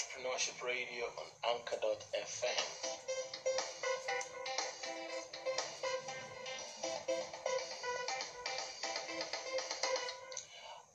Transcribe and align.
Entrepreneurship 0.00 0.64
Radio 0.64 1.04
on 1.18 1.56
Anchor.fm. 1.56 2.64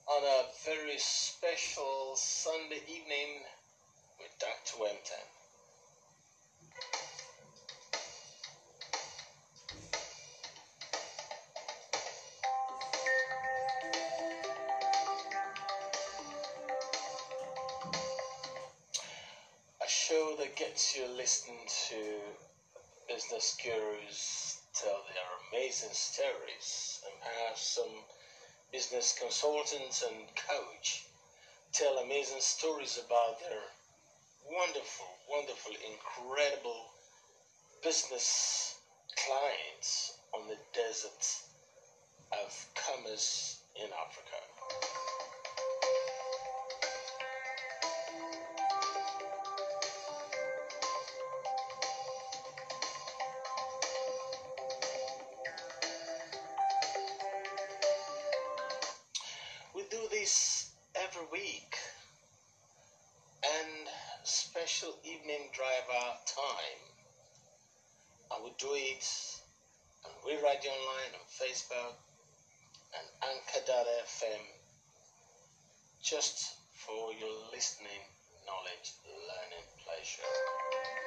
On 0.08 0.23
a 0.23 0.44
very 0.66 0.98
special 0.98 2.13
Sunday 2.16 2.82
evening 2.88 2.95
you 20.76 21.08
listening 21.16 21.64
to 21.88 21.96
business 23.08 23.56
gurus 23.64 24.58
tell 24.74 25.04
their 25.08 25.58
amazing 25.58 25.94
stories 25.94 27.00
and 27.06 27.14
have 27.24 27.58
some 27.58 28.04
business 28.74 29.16
consultants 29.18 30.04
and 30.04 30.27
coach 30.36 31.05
tell 31.72 31.99
amazing 31.99 32.41
stories 32.41 32.99
about 33.05 33.40
their 33.40 33.62
wonderful, 34.52 35.05
wonderful, 35.30 35.72
incredible 35.88 36.92
business 37.82 38.76
clients 39.16 40.12
on 40.34 40.46
the 40.49 40.58
desert 40.74 41.26
of 42.34 42.66
commerce 42.76 43.60
in 43.77 43.88
Africa. 44.05 45.15
Special 64.75 64.97
evening 65.06 65.47
driver 65.53 66.06
time. 66.25 66.81
I 68.29 68.41
will 68.41 68.51
do 68.59 68.73
it 68.73 69.07
on 70.03 70.12
We 70.25 70.34
Radio 70.34 70.72
Online 70.72 71.16
on 71.16 71.25
Facebook 71.31 71.95
and 72.97 73.07
Anchor.fm 73.23 74.41
just 76.03 76.56
for 76.73 77.13
your 77.13 77.31
listening, 77.53 78.03
knowledge, 78.46 78.91
learning 79.06 79.66
pleasure. 79.79 81.05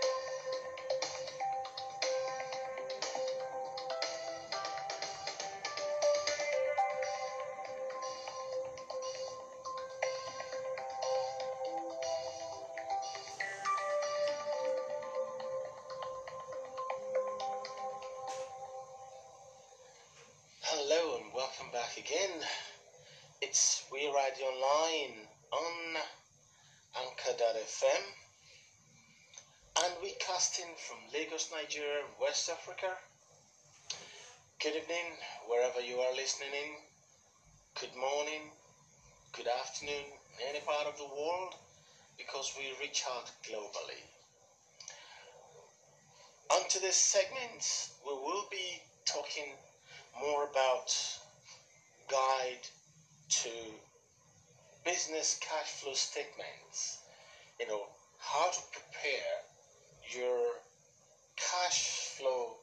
Africa. 32.68 32.98
Good 34.60 34.74
evening, 34.76 35.16
wherever 35.46 35.80
you 35.80 36.00
are 36.00 36.14
listening 36.14 36.50
in. 36.52 36.70
Good 37.80 37.94
morning, 37.98 38.42
good 39.32 39.46
afternoon, 39.46 40.04
any 40.50 40.60
part 40.60 40.86
of 40.86 40.98
the 40.98 41.06
world, 41.06 41.54
because 42.18 42.52
we 42.58 42.64
reach 42.78 43.04
out 43.08 43.30
globally. 43.42 44.04
On 46.50 46.68
to 46.68 46.78
this 46.78 46.96
segment, 46.96 47.88
we 48.06 48.12
will 48.12 48.44
be 48.50 48.82
talking 49.06 49.54
more 50.20 50.44
about 50.44 50.94
guide 52.06 52.68
to 53.30 53.48
business 54.84 55.38
cash 55.40 55.68
flow 55.68 55.94
statements. 55.94 56.98
You 57.58 57.66
know, 57.66 57.86
how 58.18 58.50
to 58.50 58.60
prepare 58.72 59.40
your 60.14 60.56
cash 61.38 61.88
flow, 62.18 62.57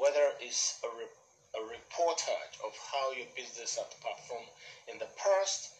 whether 0.00 0.32
it's 0.40 0.80
a, 0.82 0.88
re- 0.96 1.16
a 1.60 1.62
reportage 1.68 2.56
of 2.64 2.72
how 2.90 3.12
your 3.12 3.28
business 3.36 3.76
has 3.76 3.92
performed 4.00 4.48
in 4.88 4.98
the 4.98 5.08
past, 5.20 5.70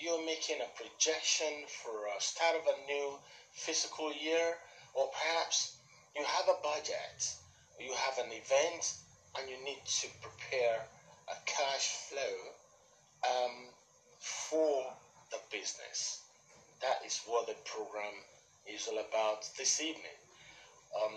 you're 0.00 0.24
making 0.24 0.56
a 0.62 0.70
projection 0.78 1.52
for 1.82 2.06
a 2.16 2.20
start 2.20 2.54
of 2.56 2.62
a 2.64 2.76
new 2.86 3.12
fiscal 3.52 4.12
year, 4.12 4.56
or 4.94 5.08
perhaps 5.12 5.76
you 6.16 6.22
have 6.24 6.48
a 6.48 6.62
budget, 6.62 7.34
you 7.80 7.92
have 7.92 8.18
an 8.24 8.30
event, 8.32 8.94
and 9.36 9.50
you 9.50 9.56
need 9.64 9.82
to 9.84 10.08
prepare 10.22 10.86
a 11.28 11.36
cash 11.44 12.08
flow 12.08 12.36
um, 13.26 13.68
for 14.18 14.84
the 15.30 15.38
business. 15.50 16.20
That 16.80 17.04
is 17.04 17.20
what 17.26 17.46
the 17.46 17.54
program 17.64 18.14
is 18.66 18.88
all 18.88 18.98
about 18.98 19.44
this 19.58 19.80
evening. 19.80 20.18
Um, 20.94 21.12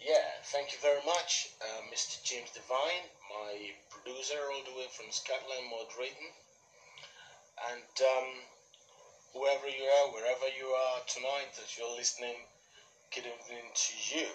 yeah, 0.00 0.38
thank 0.52 0.72
you 0.72 0.78
very 0.80 1.02
much, 1.04 1.48
uh, 1.60 1.80
Mr. 1.92 2.22
James 2.22 2.50
Devine, 2.50 3.06
my 3.30 3.72
producer, 3.90 4.38
all 4.52 4.62
the 4.64 4.76
way 4.78 4.86
from 4.90 5.06
Scotland, 5.10 5.66
moderating. 5.70 6.30
And 7.70 7.94
um, 8.02 8.28
whoever 9.34 9.66
you 9.68 9.82
are, 9.84 10.12
wherever 10.12 10.46
you 10.56 10.66
are 10.66 11.00
tonight, 11.06 11.50
that 11.56 11.76
you're 11.76 11.96
listening, 11.96 12.36
good 13.14 13.26
evening 13.26 13.70
to 13.74 13.92
you. 14.16 14.28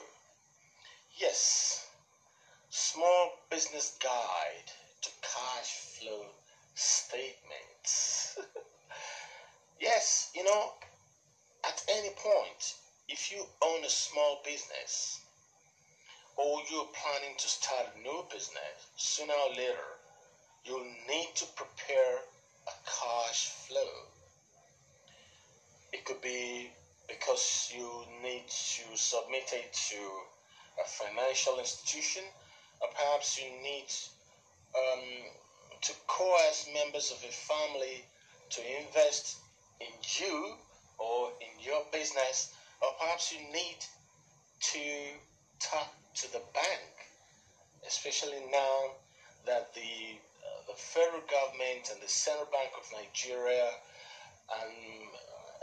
Yes, 1.18 1.88
Small 2.70 3.30
Business 3.50 3.94
Guide 4.02 4.72
to 5.02 5.10
Cash 5.22 6.00
Flow 6.00 6.26
Statements. 6.76 8.38
yes, 9.80 10.30
you 10.36 10.44
know, 10.44 10.72
at 11.66 11.84
any 11.90 12.10
point, 12.10 12.76
if 13.08 13.32
you 13.32 13.46
own 13.64 13.84
a 13.86 13.90
small 13.90 14.42
business 14.44 15.20
or 16.36 16.62
you're 16.72 16.90
planning 16.94 17.36
to 17.38 17.48
start 17.48 17.88
a 17.96 18.00
new 18.00 18.26
business, 18.32 18.90
sooner 18.98 19.34
or 19.34 19.56
later, 19.56 19.90
you'll 20.66 20.86
need 21.08 21.30
to 21.36 21.46
prepare 21.56 22.18
a 22.68 22.72
cash 22.86 23.50
flow. 23.68 24.08
It 25.92 26.06
could 26.06 26.22
be 26.22 26.72
because 27.08 27.72
you 27.76 27.88
need 28.24 28.46
to 28.48 28.98
submit 28.98 29.54
it 29.54 29.74
to 29.90 29.98
a 30.82 30.86
financial 30.86 31.60
institution 31.60 32.24
or 32.82 32.88
perhaps 32.94 33.40
you 33.40 33.50
need 33.62 33.86
um, 34.76 35.02
to 35.82 35.94
coerce 36.08 36.68
members 36.74 37.12
of 37.12 37.18
a 37.24 37.32
family 37.32 38.04
to 38.50 38.62
invest 38.80 39.38
in 39.80 39.88
you 40.20 40.56
or 40.98 41.32
in 41.42 41.64
your 41.64 41.84
business, 41.92 42.54
or 42.82 42.90
perhaps 43.00 43.32
you 43.34 43.40
need 43.52 43.78
to 44.62 44.80
talk 45.60 45.94
to 46.16 46.32
the 46.32 46.42
bank, 46.54 46.92
especially 47.88 48.42
now 48.52 48.96
that 49.46 49.74
the 49.74 50.20
uh, 50.44 50.62
the 50.68 50.74
federal 50.74 51.22
government 51.30 51.90
and 51.92 52.02
the 52.02 52.08
Central 52.08 52.48
Bank 52.52 52.72
of 52.78 52.86
Nigeria 52.94 53.70
and 54.62 55.10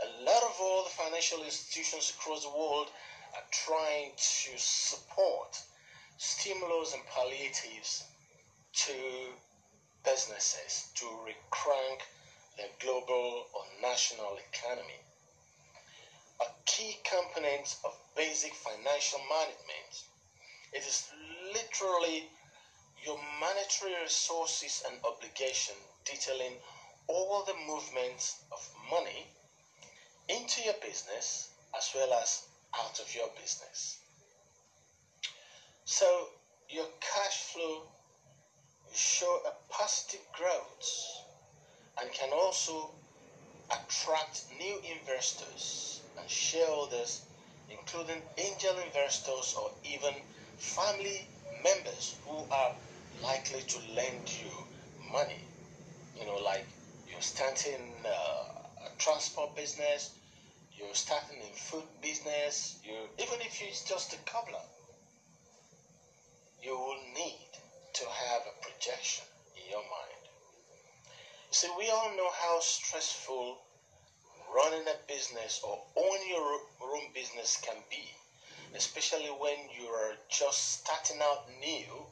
a 0.03 0.23
lot 0.23 0.43
of 0.43 0.57
all 0.59 0.83
the 0.83 0.89
financial 0.89 1.43
institutions 1.43 2.13
across 2.17 2.43
the 2.43 2.49
world 2.49 2.87
are 3.35 3.47
trying 3.51 4.11
to 4.17 4.51
support 4.57 5.61
stimulus 6.17 6.93
and 6.93 7.03
palliatives 7.05 8.03
to 8.73 8.93
businesses 10.03 10.89
to 10.95 11.05
recrank 11.05 12.01
the 12.57 12.63
global 12.83 13.45
or 13.53 13.63
national 13.81 14.37
economy. 14.51 14.99
A 16.41 16.45
key 16.65 16.97
component 17.03 17.75
of 17.85 17.95
basic 18.15 18.53
financial 18.55 19.19
management. 19.29 20.03
It 20.73 20.85
is 20.85 21.07
literally 21.53 22.23
your 23.03 23.17
monetary 23.39 23.99
resources 24.01 24.83
and 24.87 24.97
obligation 25.03 25.75
detailing 26.05 26.53
all 27.07 27.43
the 27.43 27.53
movements 27.67 28.37
of 28.51 28.69
money 28.89 29.25
into 30.29 30.61
your 30.61 30.75
business 30.81 31.49
as 31.75 31.91
well 31.95 32.13
as 32.13 32.43
out 32.75 32.99
of 32.99 33.13
your 33.13 33.29
business. 33.39 33.97
So 35.85 36.29
your 36.69 36.85
cash 37.01 37.37
flow 37.51 37.81
show 38.93 39.41
a 39.45 39.73
positive 39.73 40.21
growth 40.33 41.23
and 41.99 42.11
can 42.13 42.29
also 42.31 42.91
attract 43.71 44.43
new 44.57 44.79
investors 44.99 46.01
and 46.17 46.29
shareholders, 46.29 47.21
including 47.69 48.21
angel 48.37 48.77
investors 48.85 49.55
or 49.59 49.71
even 49.83 50.13
family 50.61 51.27
members 51.63 52.15
who 52.25 52.37
are 52.51 52.75
likely 53.23 53.61
to 53.61 53.77
lend 53.95 54.31
you 54.41 54.51
money. 55.11 55.41
You 56.17 56.25
know, 56.25 56.37
like 56.37 56.65
you're 57.09 57.21
starting 57.21 57.81
uh, 58.05 58.87
a 58.87 58.89
transport 58.99 59.55
business, 59.55 60.11
you're 60.77 60.93
starting 60.93 61.39
a 61.41 61.55
food 61.57 61.83
business, 62.01 62.77
you 62.83 62.93
even 63.17 63.41
if 63.41 63.61
it's 63.61 63.83
just 63.83 64.13
a 64.13 64.17
cobbler, 64.29 64.65
you 66.63 66.71
will 66.71 67.01
need 67.15 67.49
to 67.93 68.05
have 68.05 68.41
a 68.45 68.61
projection 68.61 69.25
in 69.57 69.69
your 69.69 69.81
mind. 69.81 70.21
See, 71.49 71.69
we 71.77 71.89
all 71.89 72.15
know 72.15 72.29
how 72.31 72.59
stressful 72.59 73.57
running 74.55 74.87
a 74.87 75.11
business 75.11 75.59
or 75.63 75.79
owning 75.97 76.29
your 76.29 76.59
own 76.83 77.11
business 77.13 77.57
can 77.61 77.75
be, 77.89 78.03
especially 78.75 79.29
when 79.29 79.57
you 79.77 79.87
are 79.87 80.13
just 80.29 80.81
starting 80.81 81.19
out 81.21 81.47
new 81.59 82.05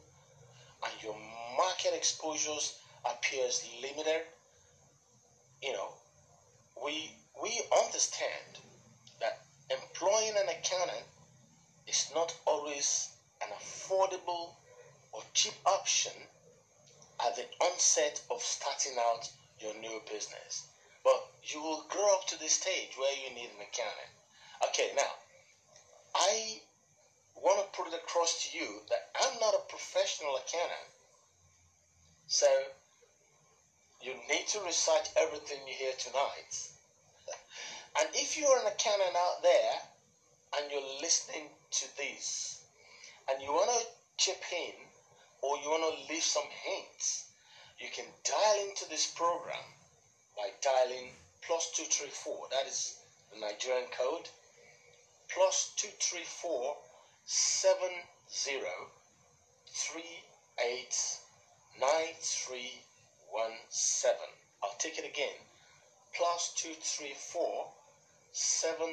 and 0.84 1.04
your 1.04 1.16
market 1.58 1.94
exposures 1.94 2.80
appears 3.06 3.64
limited. 3.82 4.22
You 5.62 5.74
know, 5.74 5.94
we 6.82 7.14
we 7.42 7.62
understand 7.84 8.60
that 9.20 9.40
employing 9.70 10.36
an 10.38 10.50
accountant 10.50 11.06
is 11.88 12.08
not 12.14 12.34
always 12.46 13.10
an 13.42 13.50
affordable 13.50 14.54
or 15.12 15.22
cheap 15.34 15.54
option 15.66 16.14
at 17.26 17.36
the 17.36 17.46
onset 17.62 18.22
of 18.30 18.42
starting 18.42 18.98
out 19.00 19.30
your 19.60 19.74
new 19.76 20.02
business. 20.10 20.66
But 21.04 21.26
you 21.44 21.62
will 21.62 21.86
grow 21.90 22.14
up 22.16 22.28
to 22.28 22.40
the 22.40 22.50
stage 22.50 22.98
where 22.98 23.14
you 23.16 23.34
need 23.34 23.50
an 23.50 23.62
accountant. 23.62 24.12
Okay, 24.68 24.92
now, 24.96 25.12
I 26.16 26.62
want 27.36 27.60
to 27.60 27.78
put 27.78 27.88
it 27.94 27.96
across 27.96 28.44
to 28.44 28.58
you 28.58 28.82
that 28.90 29.10
I'm 29.22 29.40
not 29.40 29.56
a 29.56 29.70
professional 29.70 30.36
accountant. 30.36 30.92
So, 32.28 32.48
you 34.02 34.14
need 34.30 34.48
to 34.48 34.60
research 34.62 35.10
everything 35.18 35.60
you 35.68 35.74
hear 35.74 35.94
tonight. 35.98 36.70
and 38.00 38.10
if 38.14 38.38
you're 38.38 38.60
an 38.60 38.68
accountant 38.68 39.16
out 39.16 39.42
there 39.42 39.74
and 40.58 40.72
you're 40.72 41.02
listening 41.02 41.48
to 41.72 41.86
this 41.98 42.62
and 43.30 43.42
you 43.42 43.52
want 43.52 43.70
to 43.70 43.88
chip 44.18 44.42
in 44.52 44.74
or 45.42 45.58
you 45.58 45.70
want 45.70 45.84
to 45.84 46.14
leave 46.14 46.24
some 46.24 46.48
hints, 46.64 47.26
you 47.80 47.88
can 47.94 48.06
dial 48.24 48.68
into 48.68 48.88
this 48.90 49.08
program 49.08 49.64
by 50.36 50.50
dialing 50.62 51.12
plus 51.42 51.70
234. 51.72 52.48
That 52.52 52.68
is 52.68 52.96
the 53.34 53.40
Nigerian 53.40 53.88
code. 53.98 54.28
Plus 55.34 55.74
234 55.78 56.78
70 57.26 57.96
9317. 61.80 64.20
I'll 64.64 64.76
take 64.80 64.98
it 64.98 65.06
again. 65.06 65.38
Plus 66.14 66.52
234 66.56 67.68
70 68.32 68.88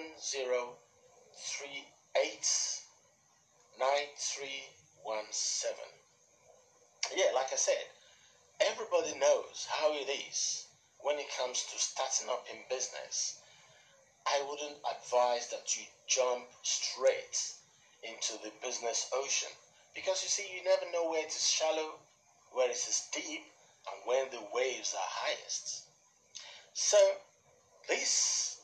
9317. 3.79 5.77
Yeah, 7.17 7.33
like 7.35 7.53
I 7.53 7.57
said, 7.57 7.87
everybody 8.61 9.13
knows 9.19 9.67
how 9.69 9.93
it 9.93 10.09
is 10.09 10.67
when 11.01 11.19
it 11.19 11.27
comes 11.39 11.65
to 11.73 11.79
starting 11.79 12.29
up 12.29 12.47
in 12.51 12.59
business. 12.69 13.39
I 14.27 14.43
wouldn't 14.49 14.79
advise 14.91 15.49
that 15.49 15.77
you 15.77 15.85
jump 16.07 16.47
straight 16.63 17.53
into 18.03 18.35
the 18.43 18.51
business 18.63 19.09
ocean 19.13 19.51
because 19.95 20.23
you 20.23 20.29
see, 20.29 20.47
you 20.55 20.65
never 20.65 20.91
know 20.93 21.09
where 21.09 21.23
it 21.23 21.29
is 21.29 21.49
shallow, 21.49 21.95
where 22.53 22.69
it 22.69 22.73
is 22.75 23.03
deep, 23.13 23.43
and 23.87 24.01
when 24.05 24.31
the 24.31 24.43
waves 24.53 24.95
are 24.95 25.09
highest. 25.09 25.85
So, 26.75 26.99
this 27.89 28.59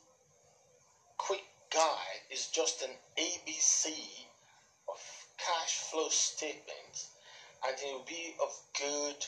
quick 1.16 1.44
guide 1.70 2.22
is 2.30 2.48
just 2.48 2.82
an 2.82 2.90
ABC 3.16 3.92
of 4.88 5.00
cash 5.38 5.76
flow 5.90 6.08
statements 6.08 7.08
and 7.66 7.76
it 7.78 7.92
will 7.92 8.04
be 8.06 8.34
of 8.42 8.50
good 8.78 9.24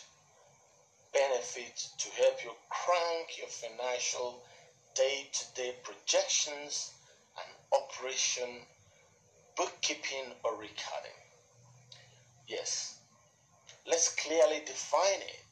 benefit 1.12 1.88
to 1.98 2.08
help 2.20 2.42
you 2.42 2.50
crank 2.68 3.38
your 3.38 3.46
financial 3.46 4.42
day 4.94 5.26
to 5.32 5.44
day 5.54 5.74
projections 5.82 6.92
and 7.36 7.46
operation, 7.72 8.48
bookkeeping, 9.56 10.32
or 10.44 10.52
recording. 10.52 11.18
Yes, 12.46 12.98
let's 13.86 14.14
clearly 14.14 14.62
define 14.64 15.20
it. 15.20 15.42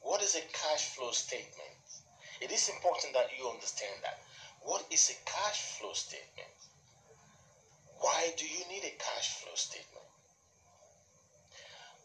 What 0.00 0.22
is 0.22 0.34
a 0.34 0.40
cash 0.52 0.94
flow 0.94 1.10
statement? 1.10 1.76
It 2.40 2.52
is 2.52 2.68
important 2.68 3.12
that 3.14 3.28
you 3.38 3.48
understand 3.48 3.96
that. 4.02 4.18
What 4.62 4.84
is 4.90 5.10
a 5.10 5.30
cash 5.30 5.60
flow 5.78 5.92
statement? 5.92 6.56
Why 7.98 8.32
do 8.36 8.46
you 8.46 8.64
need 8.70 8.84
a 8.84 8.96
cash 8.98 9.40
flow 9.40 9.54
statement? 9.54 10.06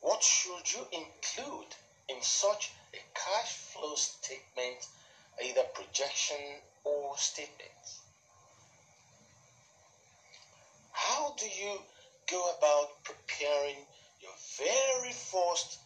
What 0.02 0.24
should 0.24 0.72
you 0.74 0.86
include 0.92 1.76
in 2.10 2.22
such 2.22 2.72
a 2.94 3.00
cash 3.14 3.54
flow 3.54 3.96
statement, 3.96 4.88
either 5.44 5.64
projection 5.74 6.38
or 6.83 7.18
statement? 7.18 7.72
How 10.92 11.33
do 11.38 11.45
you 11.45 11.80
go 12.30 12.51
about 12.57 13.04
preparing 13.04 13.78
your 14.22 14.33
very 14.57 15.13
first 15.13 15.80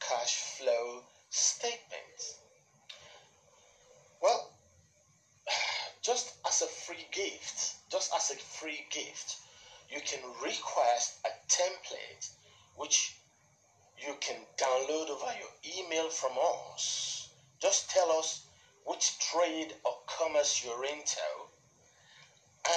cash 0.00 0.36
flow 0.36 1.02
statement? 1.30 2.38
Well, 4.22 4.50
just 6.02 6.34
as 6.46 6.62
a 6.62 6.66
free 6.66 7.06
gift, 7.12 7.74
just 7.90 8.12
as 8.14 8.30
a 8.30 8.36
free 8.36 8.84
gift, 8.90 9.36
you 9.90 10.00
can 10.00 10.20
request 10.42 11.18
a 11.24 11.30
template 11.48 12.30
which 12.76 13.16
you 13.98 14.14
can 14.20 14.36
download 14.56 15.10
over 15.10 15.32
your 15.38 15.52
email 15.76 16.08
from 16.08 16.32
us. 16.74 17.28
Just 17.60 17.90
tell 17.90 18.10
us 18.12 18.46
which 18.90 19.20
trade 19.20 19.72
or 19.84 19.92
commerce 20.08 20.64
you're 20.64 20.84
into, 20.84 21.30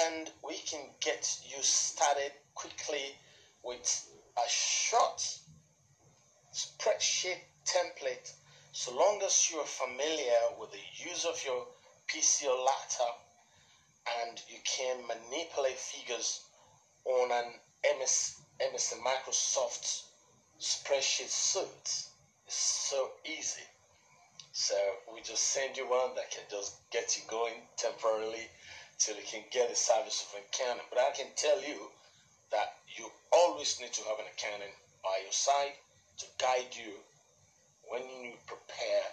and 0.06 0.30
we 0.44 0.54
can 0.58 0.88
get 1.00 1.38
you 1.44 1.60
started 1.60 2.30
quickly 2.54 3.18
with 3.64 4.06
a 4.36 4.48
short 4.48 5.20
spreadsheet 6.52 7.40
template 7.66 8.32
so 8.70 8.94
long 8.94 9.20
as 9.26 9.50
you're 9.50 9.64
familiar 9.64 10.38
with 10.60 10.70
the 10.70 11.04
use 11.04 11.24
of 11.24 11.44
your 11.44 11.66
PC 12.06 12.44
or 12.46 12.64
laptop 12.64 13.26
and 14.22 14.40
you 14.48 14.58
can 14.62 15.04
manipulate 15.08 15.76
figures 15.76 16.42
on 17.06 17.32
an 17.32 17.54
MS, 17.98 18.36
MS 18.60 18.94
Microsoft 19.04 20.02
spreadsheet 20.60 21.28
suit 21.28 21.88
is 22.46 22.54
so 22.54 23.10
easy. 23.24 23.62
So 24.54 24.76
we 25.12 25.20
just 25.20 25.50
send 25.50 25.76
you 25.76 25.82
one 25.90 26.14
that 26.14 26.30
can 26.30 26.44
just 26.48 26.78
get 26.92 27.16
you 27.18 27.24
going 27.26 27.66
temporarily 27.76 28.46
till 28.98 29.16
you 29.16 29.26
can 29.26 29.42
get 29.50 29.68
a 29.68 29.74
service 29.74 30.24
of 30.30 30.38
accounting. 30.38 30.86
But 30.90 31.00
I 31.00 31.10
can 31.10 31.26
tell 31.34 31.60
you 31.60 31.90
that 32.52 32.78
you 32.86 33.10
always 33.32 33.80
need 33.80 33.92
to 33.94 34.04
have 34.04 34.20
an 34.20 34.30
accountant 34.30 34.70
by 35.02 35.18
your 35.24 35.32
side 35.32 35.74
to 36.18 36.26
guide 36.38 36.70
you 36.70 36.94
when 37.90 38.02
you 38.22 38.38
prepare 38.46 39.10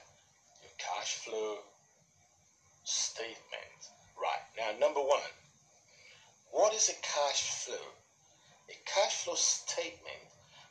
your 0.62 0.78
cash 0.78 1.16
flow 1.26 1.58
statement. 2.84 3.82
Right, 4.22 4.46
now 4.56 4.78
number 4.78 5.02
one, 5.02 5.34
what 6.52 6.76
is 6.76 6.88
a 6.88 7.02
cash 7.02 7.66
flow? 7.66 7.90
A 8.70 8.78
cash 8.86 9.24
flow 9.24 9.34
statement 9.34 10.22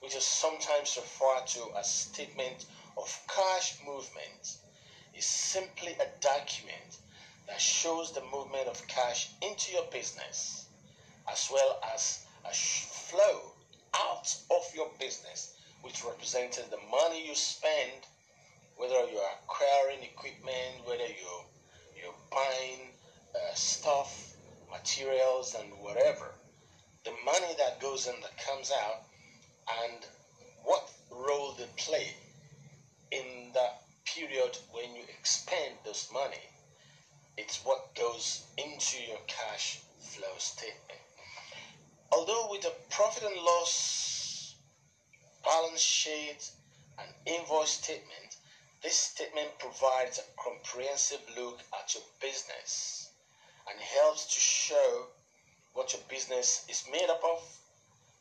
which 0.00 0.16
is 0.16 0.24
sometimes 0.24 0.96
referred 0.96 1.46
to 1.46 1.60
as 1.78 1.90
statement 1.90 2.64
of 3.02 3.20
cash 3.28 3.78
movement, 3.86 4.56
is 5.16 5.24
simply 5.24 5.92
a 6.00 6.22
document 6.22 6.98
that 7.46 7.60
shows 7.60 8.12
the 8.12 8.22
movement 8.32 8.68
of 8.68 8.86
cash 8.86 9.30
into 9.42 9.72
your 9.72 9.84
business 9.90 10.66
as 11.30 11.48
well 11.52 11.80
as 11.94 12.24
a 12.44 12.54
flow 12.54 13.52
out 13.94 14.34
of 14.50 14.74
your 14.74 14.90
business, 14.98 15.56
which 15.82 16.04
represented 16.04 16.64
the 16.70 16.78
money 16.90 17.26
you 17.26 17.34
spend, 17.34 18.06
whether 18.76 18.94
you're 19.10 19.22
acquiring 19.42 20.02
equipment, 20.02 20.84
whether 20.84 21.06
you're, 21.06 21.44
you're 22.00 22.14
buying 22.30 22.92
uh, 23.34 23.54
stuff, 23.54 24.34
materials, 24.70 25.56
and 25.60 25.72
whatever. 25.80 26.34
The 27.04 27.12
money 27.24 27.54
that 27.58 27.80
goes 27.80 28.06
in 28.06 28.14
that 28.20 28.38
comes 28.38 28.70
out 28.70 29.02
and 29.84 29.98
what 30.64 30.88
role 31.10 31.54
they 31.58 31.66
play 31.76 32.14
in 33.10 33.52
the 33.52 33.68
period 34.04 34.56
when 34.72 34.94
you 34.94 35.02
expend 35.18 35.74
flows 35.84 36.08
money. 36.12 36.48
It's 37.36 37.64
what 37.64 37.94
goes 37.94 38.44
into 38.56 39.02
your 39.06 39.20
cash 39.26 39.80
flow 39.98 40.36
statement. 40.38 41.00
Although 42.12 42.48
with 42.50 42.64
a 42.64 42.72
profit 42.90 43.22
and 43.22 43.36
loss 43.36 44.54
balance 45.44 45.80
sheet 45.80 46.50
and 46.98 47.08
invoice 47.26 47.70
statement, 47.70 48.36
this 48.82 48.96
statement 48.96 49.58
provides 49.58 50.18
a 50.18 50.42
comprehensive 50.42 51.20
look 51.36 51.60
at 51.78 51.94
your 51.94 52.02
business 52.20 53.10
and 53.68 53.78
helps 53.80 54.26
to 54.34 54.40
show 54.40 55.06
what 55.72 55.92
your 55.92 56.02
business 56.08 56.64
is 56.68 56.84
made 56.90 57.08
up 57.08 57.22
of, 57.24 57.42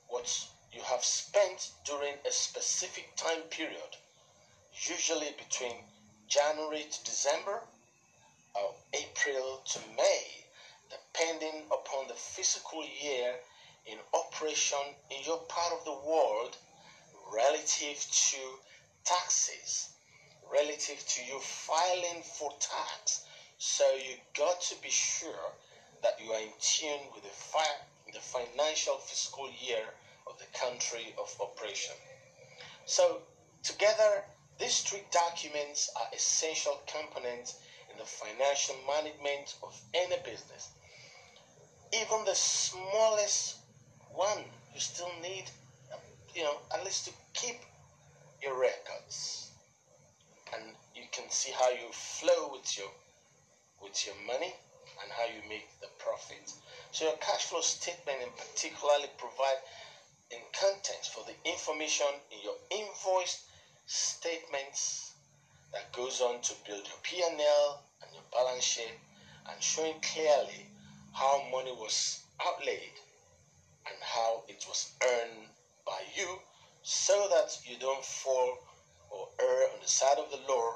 what 0.07 0.47
you 0.71 0.81
have 0.81 1.03
spent 1.03 1.71
during 1.85 2.13
a 2.27 2.31
specific 2.31 3.15
time 3.15 3.41
period, 3.49 3.97
usually 4.87 5.33
between 5.37 5.75
January 6.27 6.85
to 6.89 7.03
December 7.03 7.61
or 8.55 8.73
April 8.93 9.61
to 9.65 9.79
May, 9.97 10.45
depending 10.89 11.65
upon 11.67 12.07
the 12.07 12.13
fiscal 12.13 12.83
year 13.01 13.35
in 13.85 13.97
operation 14.13 14.79
in 15.11 15.23
your 15.25 15.39
part 15.49 15.73
of 15.73 15.83
the 15.85 15.99
world 16.07 16.55
relative 17.33 18.05
to 18.11 18.37
taxes, 19.03 19.89
relative 20.51 21.03
to 21.07 21.23
you 21.25 21.39
filing 21.39 22.23
for 22.37 22.51
tax. 22.59 23.25
So 23.57 23.83
you 23.95 24.15
got 24.37 24.61
to 24.61 24.75
be 24.81 24.89
sure 24.89 25.53
that 26.01 26.13
you 26.23 26.31
are 26.31 26.41
in 26.41 26.53
tune 26.61 27.07
with 27.13 27.23
the, 27.23 27.29
fi- 27.29 27.83
the 28.13 28.19
financial 28.19 28.97
fiscal 28.97 29.49
year 29.61 29.83
of 30.27 30.39
the 30.39 30.57
country 30.57 31.13
of 31.19 31.35
operation. 31.41 31.95
So 32.85 33.21
together, 33.63 34.23
these 34.59 34.81
three 34.81 35.03
documents 35.11 35.89
are 35.95 36.07
essential 36.13 36.81
components 36.85 37.55
in 37.91 37.97
the 37.97 38.03
financial 38.03 38.75
management 38.85 39.55
of 39.63 39.79
any 39.93 40.17
business. 40.23 40.69
Even 41.93 42.25
the 42.25 42.35
smallest 42.35 43.57
one, 44.13 44.43
you 44.73 44.79
still 44.79 45.09
need, 45.21 45.45
um, 45.93 45.99
you 46.35 46.43
know, 46.43 46.57
at 46.73 46.83
least 46.83 47.05
to 47.05 47.11
keep 47.33 47.55
your 48.43 48.59
records, 48.59 49.51
and 50.53 50.63
you 50.93 51.03
can 51.11 51.29
see 51.29 51.51
how 51.51 51.69
you 51.69 51.87
flow 51.91 52.49
with 52.51 52.77
your 52.77 52.91
with 53.81 54.05
your 54.05 54.15
money 54.27 54.53
and 55.01 55.11
how 55.11 55.23
you 55.23 55.41
make 55.47 55.67
the 55.79 55.87
profit. 55.97 56.51
So 56.91 57.05
your 57.05 57.15
cash 57.21 57.45
flow 57.45 57.61
statement 57.61 58.19
in 58.21 58.29
particularly 58.35 59.07
provide 59.17 59.63
in 60.31 60.39
context 60.51 61.13
for 61.13 61.23
the 61.23 61.49
information 61.49 62.07
in 62.31 62.43
your 62.43 62.55
invoice 62.69 63.45
statements 63.89 65.13
that 65.73 65.91
goes 65.93 66.21
on 66.21 66.39
to 66.41 66.53
build 66.63 66.85
your 66.85 67.01
P&L 67.01 67.83
and 68.03 68.13
your 68.13 68.23
balance 68.31 68.63
sheet 68.63 68.93
and 69.51 69.63
showing 69.63 69.95
clearly 70.13 70.67
how 71.11 71.41
money 71.51 71.71
was 71.71 72.21
outlaid 72.45 72.93
and 73.87 73.97
how 73.99 74.43
it 74.47 74.63
was 74.67 74.91
earned 75.03 75.47
by 75.87 75.99
you 76.15 76.37
so 76.83 77.27
that 77.31 77.57
you 77.65 77.77
don't 77.79 78.05
fall 78.05 78.59
or 79.09 79.27
err 79.41 79.63
on 79.73 79.79
the 79.81 79.87
side 79.87 80.19
of 80.19 80.29
the 80.29 80.53
law 80.53 80.73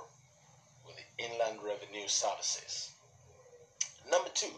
with 0.84 0.96
the 0.96 1.24
Inland 1.24 1.60
Revenue 1.64 2.08
Services. 2.08 2.94
Number 4.10 4.30
two, 4.34 4.54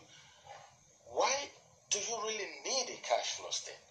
why 1.12 1.34
do 1.90 2.00
you 2.00 2.18
really 2.24 2.50
need 2.64 2.88
a 2.88 3.02
cash 3.06 3.32
flow 3.36 3.50
statement? 3.50 3.82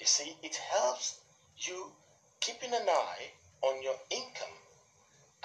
You 0.00 0.06
see, 0.06 0.34
it 0.42 0.56
helps 0.56 1.20
you 1.58 1.92
keeping 2.40 2.72
an 2.72 2.88
eye 2.88 3.30
on 3.62 3.82
your 3.82 3.96
income 4.10 4.56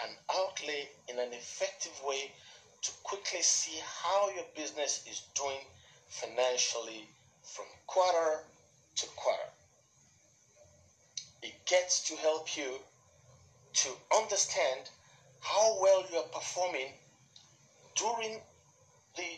and 0.02 0.12
outlay 0.36 0.88
in 1.08 1.20
an 1.20 1.34
effective 1.34 1.94
way 2.06 2.32
to 2.82 2.92
quickly 3.04 3.42
see 3.42 3.80
how 4.04 4.30
your 4.30 4.46
business 4.56 5.04
is 5.10 5.22
doing 5.36 5.60
financially 6.08 7.08
from 7.44 7.66
quarter 7.88 8.40
to 8.96 9.06
quarter. 9.16 9.50
It 11.42 11.54
gets 11.66 12.02
to 12.08 12.16
help 12.16 12.56
you 12.56 12.80
to 13.74 13.90
understand 14.16 14.90
how 15.40 15.82
well 15.82 16.04
you 16.12 16.18
are 16.18 16.32
performing 16.32 16.94
during 17.96 18.40
the 19.16 19.38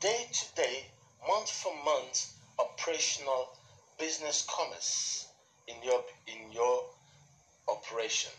day 0.00 0.26
to 0.32 0.54
day, 0.54 0.86
month 1.26 1.50
for 1.50 1.72
month 1.84 2.26
operational 2.58 3.48
business 3.98 4.44
commerce 4.48 5.26
in 5.74 5.82
your 5.82 6.04
in 6.26 6.52
your 6.52 6.84
operation. 7.68 8.30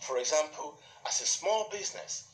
For 0.00 0.18
example, 0.18 0.78
as 1.06 1.20
a 1.20 1.26
small 1.26 1.68
business, 1.70 2.24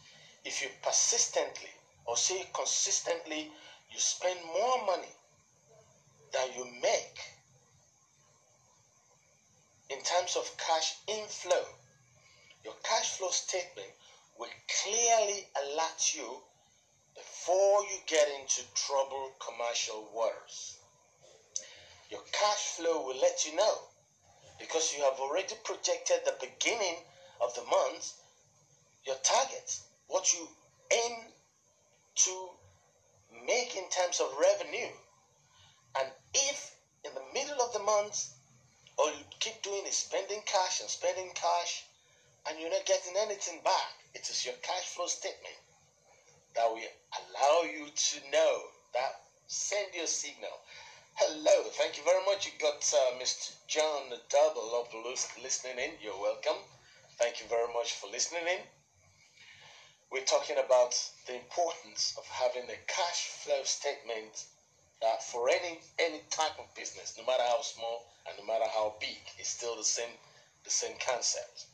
if 0.44 0.62
you 0.62 0.68
persistently 0.82 1.70
or 2.06 2.16
say 2.16 2.44
consistently 2.52 3.50
you 3.90 3.98
spend 3.98 4.38
more 4.44 4.86
money 4.86 5.14
than 6.32 6.48
you 6.56 6.64
make 6.82 7.18
in 9.90 9.98
terms 10.02 10.36
of 10.36 10.56
cash 10.56 10.94
inflow, 11.08 11.64
your 12.64 12.74
cash 12.84 13.16
flow 13.16 13.30
statement 13.30 13.88
will 14.38 14.48
clearly 14.82 15.46
alert 15.62 16.14
you 16.14 16.40
before 17.14 17.82
you 17.82 17.98
get 18.06 18.28
into 18.40 18.62
trouble 18.74 19.32
commercial 19.44 20.08
waters. 20.14 20.76
Your 22.10 22.22
cash 22.32 22.76
flow 22.76 23.04
will 23.06 23.20
let 23.20 23.44
you 23.44 23.54
know 23.56 23.89
because 24.60 24.94
you 24.94 25.02
have 25.02 25.18
already 25.18 25.54
projected 25.64 26.18
the 26.24 26.36
beginning 26.40 26.96
of 27.40 27.54
the 27.54 27.62
month, 27.62 28.12
your 29.04 29.16
target, 29.24 29.80
what 30.06 30.32
you 30.32 30.46
aim 30.92 31.18
to 32.14 32.30
make 33.46 33.74
in 33.76 33.88
terms 33.88 34.20
of 34.20 34.28
revenue. 34.38 34.92
And 35.98 36.08
if 36.34 36.76
in 37.04 37.12
the 37.14 37.24
middle 37.34 37.60
of 37.62 37.72
the 37.72 37.80
month, 37.80 38.28
all 38.98 39.08
you 39.08 39.24
keep 39.40 39.62
doing 39.62 39.82
is 39.88 39.96
spending 39.96 40.42
cash 40.44 40.80
and 40.80 40.88
spending 40.90 41.30
cash, 41.34 41.84
and 42.46 42.60
you're 42.60 42.70
not 42.70 42.84
getting 42.84 43.14
anything 43.16 43.60
back, 43.64 43.96
it 44.14 44.28
is 44.28 44.44
your 44.44 44.54
cash 44.62 44.84
flow 44.94 45.06
statement 45.06 45.56
that 46.54 46.68
will 46.68 46.80
allow 47.16 47.62
you 47.62 47.86
to 47.94 48.16
know 48.30 48.60
that 48.92 49.20
send 49.46 49.88
you 49.94 50.04
a 50.04 50.06
signal. 50.06 50.50
Hello, 51.22 51.68
thank 51.76 51.98
you 51.98 52.02
very 52.02 52.24
much. 52.24 52.46
You 52.46 52.52
got 52.58 52.80
uh, 52.96 53.12
Mr. 53.20 53.52
John 53.68 54.08
Double 54.30 54.72
of 54.72 54.88
listening 55.44 55.76
in. 55.76 55.90
You're 56.00 56.18
welcome. 56.18 56.56
Thank 57.18 57.40
you 57.42 57.46
very 57.46 57.70
much 57.74 57.92
for 57.92 58.08
listening 58.08 58.48
in. 58.48 58.60
We're 60.10 60.24
talking 60.24 60.56
about 60.56 60.96
the 61.26 61.34
importance 61.36 62.14
of 62.16 62.24
having 62.24 62.70
a 62.70 62.78
cash 62.86 63.28
flow 63.28 63.60
statement 63.64 64.46
that 65.02 65.22
for 65.22 65.50
any 65.50 65.80
any 65.98 66.22
type 66.30 66.56
of 66.58 66.74
business, 66.74 67.12
no 67.18 67.26
matter 67.26 67.44
how 67.44 67.60
small 67.60 68.00
and 68.26 68.38
no 68.38 68.44
matter 68.46 68.64
how 68.72 68.94
big, 68.98 69.20
it's 69.36 69.50
still 69.50 69.76
the 69.76 69.84
same 69.84 70.16
the 70.64 70.70
same 70.70 70.96
concept. 71.06 71.66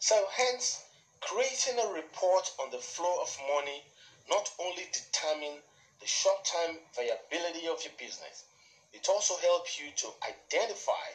So 0.00 0.26
hence, 0.36 0.84
creating 1.22 1.78
a 1.80 1.88
report 1.88 2.50
on 2.60 2.68
the 2.70 2.78
flow 2.78 3.22
of 3.22 3.34
money 3.48 3.84
not 4.28 4.50
only 4.60 4.84
determine 4.92 5.60
the 6.00 6.06
short-term 6.06 6.76
viability 6.96 7.66
of 7.68 7.82
your 7.84 7.92
business, 7.98 8.44
it 8.92 9.08
also 9.08 9.34
helps 9.36 9.78
you 9.78 9.86
to 9.96 10.08
identify 10.26 11.14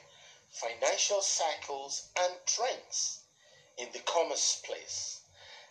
financial 0.50 1.22
cycles 1.22 2.10
and 2.18 2.34
trends 2.46 3.22
in 3.78 3.88
the 3.94 4.00
commerce 4.00 4.62
place. 4.66 5.22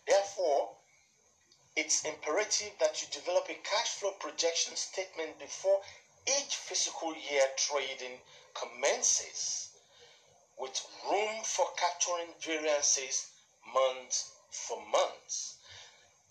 Therefore, 0.07 0.71
it's 1.77 2.05
imperative 2.05 2.73
that 2.79 3.01
you 3.01 3.09
develop 3.11 3.49
a 3.49 3.55
cash 3.69 3.89
flow 3.89 4.13
projection 4.21 4.77
statement 4.77 5.39
before 5.39 5.81
each 6.27 6.55
fiscal 6.55 7.15
year 7.15 7.47
trading 7.57 8.19
commences 8.55 9.71
with 10.59 10.81
room 11.11 11.43
for 11.43 11.67
capturing 11.77 12.29
variances 12.41 13.27
month 13.73 14.31
for 14.51 14.79
month. 14.93 15.55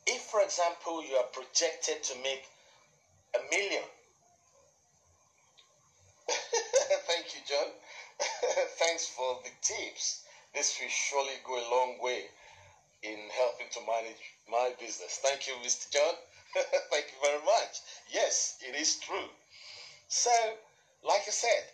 If, 0.07 0.21
for 0.21 0.41
example, 0.41 1.03
you 1.03 1.15
are 1.15 1.25
projected 1.25 2.03
to 2.03 2.15
make 2.23 2.43
a 3.35 3.39
million, 3.51 3.83
thank 7.07 7.33
you, 7.33 7.41
John. 7.47 7.67
Thanks 8.79 9.07
for 9.07 9.39
the 9.43 9.49
tips. 9.61 10.21
This 10.53 10.77
will 10.79 10.89
surely 10.89 11.33
go 11.43 11.55
a 11.55 11.69
long 11.71 11.97
way 12.01 12.23
in 13.03 13.29
helping 13.35 13.67
to 13.73 13.79
manage 13.81 14.21
my 14.49 14.71
business. 14.79 15.19
Thank 15.21 15.47
you, 15.47 15.53
Mr. 15.63 15.91
John. 15.91 16.13
thank 16.91 17.05
you 17.11 17.17
very 17.23 17.43
much. 17.43 17.81
Yes, 18.09 18.55
it 18.61 18.75
is 18.75 18.95
true. 18.97 19.27
So, 20.07 20.31
like 21.03 21.23
I 21.27 21.31
said, 21.31 21.65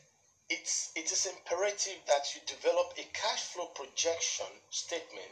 it's 0.50 0.92
it 0.96 1.12
is 1.12 1.26
imperative 1.28 2.00
that 2.08 2.34
you 2.34 2.42
develop 2.48 2.94
a 2.98 3.04
cash 3.14 3.42
flow 3.42 3.68
projection 3.76 4.48
statement 4.72 5.30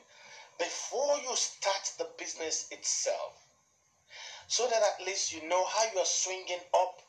before 0.59 1.17
you 1.19 1.35
start 1.35 1.91
the 1.97 2.07
business 2.17 2.67
itself 2.71 3.33
so 4.47 4.67
that 4.67 4.81
at 4.83 5.05
least 5.05 5.33
you 5.33 5.47
know 5.47 5.65
how 5.65 5.83
you 5.93 5.99
are 5.99 6.05
swinging 6.05 6.61
up 6.73 7.01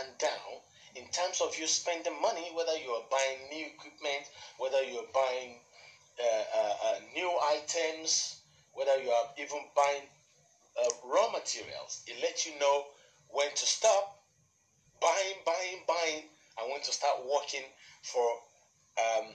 and 0.00 0.18
down 0.18 0.60
in 0.96 1.06
terms 1.12 1.40
of 1.40 1.56
you 1.58 1.66
spending 1.66 2.20
money 2.20 2.50
whether 2.54 2.76
you 2.76 2.90
are 2.90 3.04
buying 3.10 3.38
new 3.50 3.66
equipment 3.66 4.24
whether 4.58 4.82
you 4.82 4.96
are 4.98 5.12
buying 5.14 5.56
uh, 6.20 6.58
uh, 6.58 6.74
uh, 6.84 6.94
new 7.14 7.30
items 7.52 8.40
whether 8.72 8.96
you 9.02 9.10
are 9.10 9.26
even 9.38 9.60
buying 9.74 10.02
uh, 10.78 10.88
raw 11.04 11.28
materials. 11.30 12.02
It 12.06 12.20
lets 12.22 12.46
you 12.46 12.52
know 12.60 12.84
when 13.28 13.48
to 13.54 13.66
stop 13.66 14.20
buying, 15.00 15.36
buying, 15.44 15.82
buying, 15.88 16.24
and 16.60 16.70
when 16.70 16.80
to 16.82 16.92
start 16.92 17.18
working 17.30 17.64
for 18.02 18.26
um, 18.98 19.26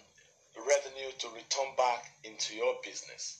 revenue 0.55 1.11
to 1.19 1.27
return 1.29 1.73
back 1.77 2.05
into 2.23 2.55
your 2.55 2.75
business. 2.83 3.37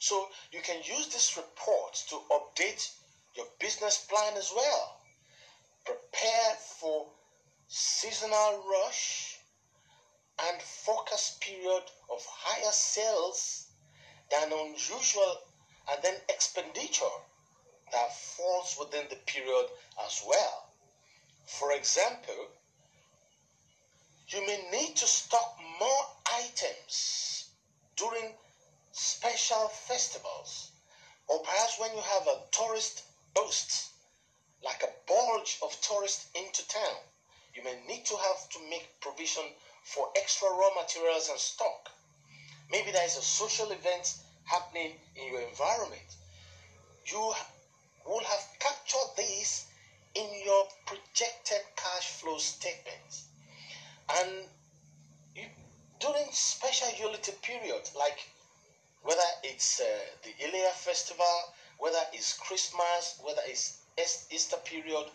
So 0.00 0.28
you 0.52 0.60
can 0.60 0.76
use 0.84 1.08
this 1.08 1.36
report 1.36 1.94
to 2.08 2.16
update 2.30 2.90
your 3.36 3.46
business 3.58 3.98
plan 3.98 4.36
as 4.36 4.52
well. 4.54 5.00
Prepare 5.84 6.54
for 6.80 7.06
seasonal 7.70 8.64
rush 8.66 9.40
and 10.48 10.62
focus 10.62 11.36
period 11.38 11.82
of 12.10 12.24
higher 12.26 12.72
sales 12.72 13.66
than 14.30 14.50
unusual 14.50 15.42
and 15.90 16.02
then 16.02 16.14
expenditure 16.30 17.18
that 17.92 18.14
falls 18.14 18.76
within 18.80 19.04
the 19.10 19.16
period 19.26 19.66
as 20.06 20.22
well. 20.26 20.70
For 21.44 21.72
example, 21.72 22.48
you 24.28 24.46
may 24.46 24.64
need 24.70 24.96
to 24.96 25.06
stock 25.06 25.58
more 25.78 26.04
items 26.32 27.50
during 27.96 28.32
special 28.92 29.68
festivals 29.68 30.72
or 31.26 31.40
perhaps 31.40 31.78
when 31.78 31.92
you 31.92 32.00
have 32.00 32.26
a 32.28 32.40
tourist 32.50 33.02
boost 33.34 33.90
like 34.64 34.82
a 34.82 34.92
bulge 35.06 35.58
of 35.62 35.78
tourists 35.82 36.28
into 36.34 36.66
town 36.68 37.07
you 37.58 37.64
may 37.64 37.76
need 37.88 38.04
to 38.06 38.16
have 38.16 38.48
to 38.48 38.58
make 38.70 38.88
provision 39.00 39.44
for 39.82 40.08
extra 40.16 40.48
raw 40.48 40.70
materials 40.80 41.28
and 41.28 41.38
stock 41.38 41.90
maybe 42.70 42.92
there 42.92 43.04
is 43.04 43.16
a 43.18 43.22
social 43.22 43.70
event 43.72 44.14
happening 44.44 44.92
in 45.16 45.32
your 45.32 45.42
environment 45.42 46.16
you 47.10 47.34
will 48.06 48.24
have 48.24 48.46
captured 48.58 49.10
this 49.16 49.66
in 50.14 50.26
your 50.44 50.66
projected 50.86 51.60
cash 51.76 52.08
flow 52.08 52.38
statement. 52.38 53.22
And 54.20 54.30
you, 55.34 55.44
during 56.00 56.26
special 56.32 56.88
utility 56.90 57.32
period, 57.42 57.82
like 57.96 58.18
whether 59.02 59.28
it's 59.42 59.80
uh, 59.80 59.84
the 60.22 60.30
Ileya 60.44 60.72
festival, 60.72 61.52
whether 61.78 62.00
it's 62.12 62.32
Christmas, 62.34 63.18
whether 63.22 63.42
it's 63.46 63.78
Easter 64.30 64.56
period, 64.64 65.06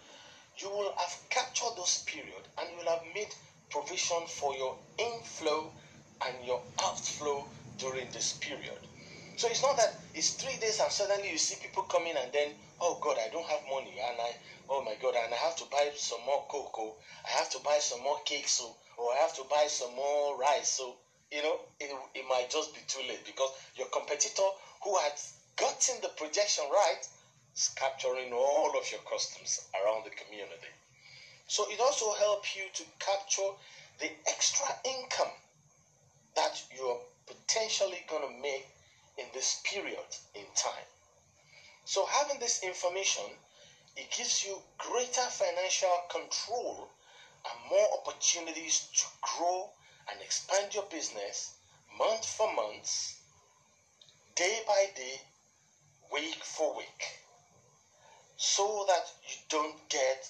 you 0.58 0.70
will 0.70 0.94
have 0.98 1.16
captured 1.30 1.74
those 1.76 2.04
period 2.06 2.48
and 2.58 2.70
you 2.72 2.78
will 2.78 2.92
have 2.92 3.04
made 3.14 3.30
provision 3.70 4.26
for 4.28 4.56
your 4.56 4.76
inflow 4.98 5.72
and 6.28 6.46
your 6.46 6.62
outflow 6.84 7.46
during 7.80 8.08
this 8.12 8.34
period. 8.34 8.80
So 9.36 9.48
it's 9.50 9.64
not 9.64 9.76
that 9.78 9.96
it's 10.14 10.36
three 10.36 10.58
days 10.60 10.80
and 10.80 10.92
suddenly 10.92 11.32
you 11.32 11.38
see 11.38 11.56
people 11.62 11.84
coming 11.84 12.14
and 12.16 12.32
then, 12.32 12.50
oh 12.80 13.00
God, 13.02 13.18
I 13.18 13.30
don't 13.30 13.46
have 13.48 13.62
money 13.70 13.98
and 14.08 14.22
I, 14.22 14.32
oh 14.70 14.84
my 14.84 14.96
God, 15.02 15.16
and 15.18 15.34
I 15.34 15.38
have 15.38 15.56
to 15.58 15.66
buy 15.72 15.90
some 15.96 16.22
more 16.26 16.46
cocoa, 16.48 16.94
oh, 16.94 16.96
I 17.26 17.32
have 17.32 17.50
to 17.52 17.60
buy 17.60 17.80
some 17.80 18.04
more 18.04 18.18
cake, 18.26 18.48
so, 18.48 18.76
oh, 19.00 19.06
or 19.06 19.14
I 19.14 19.18
have 19.18 19.34
to 19.36 19.44
buy 19.50 19.66
some 19.68 19.96
more 19.96 20.38
rice. 20.38 20.70
So, 20.70 20.96
you 21.32 21.42
know, 21.42 21.58
it, 21.80 21.90
it 22.14 22.26
might 22.30 22.50
just 22.50 22.74
be 22.76 22.82
too 22.88 23.02
late 23.08 23.26
because 23.26 23.50
your 23.76 23.88
competitor 23.88 24.48
who 24.84 24.96
had 24.98 25.14
gotten 25.56 26.00
the 26.02 26.10
projection 26.10 26.66
right 26.70 27.02
capturing 27.76 28.34
all 28.34 28.72
of 28.78 28.92
your 28.92 29.02
customers 29.02 29.62
around 29.74 30.06
the 30.06 30.10
community. 30.12 30.74
So 31.48 31.70
it 31.70 31.80
also 31.80 32.12
helps 32.14 32.56
you 32.56 32.64
to 32.74 32.84
capture 33.00 33.52
the 34.00 34.10
extra 34.28 34.68
income 34.86 35.34
that 36.36 36.62
you're 36.76 37.00
potentially 37.28 38.04
going 38.10 38.28
to 38.28 38.42
make 38.42 38.68
in 39.18 39.26
this 39.34 39.62
period 39.64 40.10
in 40.34 40.46
time. 40.56 40.88
So 41.86 42.06
having 42.06 42.40
this 42.40 42.64
information, 42.64 43.24
it 43.96 44.10
gives 44.10 44.44
you 44.44 44.58
greater 44.78 45.28
financial 45.30 45.94
control 46.10 46.90
and 47.46 47.70
more 47.70 47.88
opportunities 48.00 48.88
to 48.96 49.06
grow 49.22 49.70
and 50.12 50.22
expand 50.22 50.74
your 50.74 50.86
business 50.90 51.54
month 51.98 52.26
for 52.26 52.52
month, 52.54 53.20
day 54.36 54.62
by 54.66 54.88
day, 54.96 55.22
week 56.12 56.44
for 56.44 56.76
week, 56.76 57.23
so 58.38 58.86
that 58.88 59.06
you 59.28 59.36
don't 59.50 59.90
get 59.90 60.28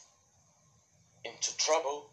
into 1.25 1.55
trouble 1.57 2.09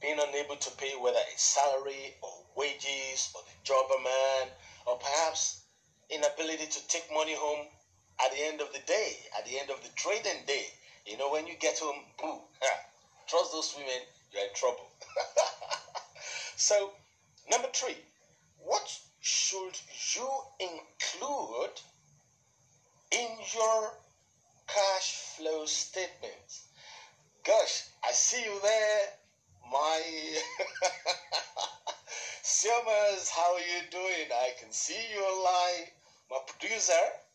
being 0.00 0.18
unable 0.28 0.56
to 0.56 0.70
pay 0.76 0.92
whether 1.00 1.18
it's 1.32 1.42
salary 1.42 2.14
or 2.22 2.30
wages 2.56 3.30
or 3.34 3.42
the 3.42 3.64
jobber 3.64 3.98
man 4.02 4.48
or 4.86 4.96
perhaps 4.98 5.62
inability 6.10 6.66
to 6.66 6.86
take 6.88 7.04
money 7.12 7.34
home 7.34 7.66
at 8.24 8.30
the 8.32 8.38
end 8.46 8.60
of 8.60 8.72
the 8.72 8.80
day, 8.86 9.16
at 9.36 9.44
the 9.44 9.58
end 9.58 9.70
of 9.70 9.82
the 9.82 9.88
trading 9.96 10.44
day. 10.46 10.64
You 11.04 11.16
know, 11.16 11.30
when 11.30 11.46
you 11.46 11.54
get 11.60 11.78
home, 11.78 12.02
boo, 12.20 12.40
trust 13.26 13.52
those 13.52 13.74
women, 13.76 14.00
you're 14.32 14.42
in 14.42 14.54
trouble. 14.54 14.88
so, 16.56 16.90
number 17.50 17.68
three, 17.72 17.96
what 18.58 18.98
should 19.20 19.78
you 20.14 20.28
include 20.60 21.80
in 23.12 23.28
your 23.54 23.92
cash 24.66 25.14
flow 25.36 25.66
statement? 25.66 26.60
Gosh, 27.44 27.84
I 28.04 28.12
see 28.12 28.44
you 28.44 28.58
there, 28.62 29.00
my 29.70 30.00
Seamus, 32.42 33.28
how 33.28 33.54
are 33.54 33.60
you 33.60 33.82
doing? 33.90 34.28
I 34.32 34.50
can 34.58 34.72
see 34.72 34.98
you 35.12 35.20
online. 35.20 35.86
My 36.30 36.38
producer, 36.46 36.92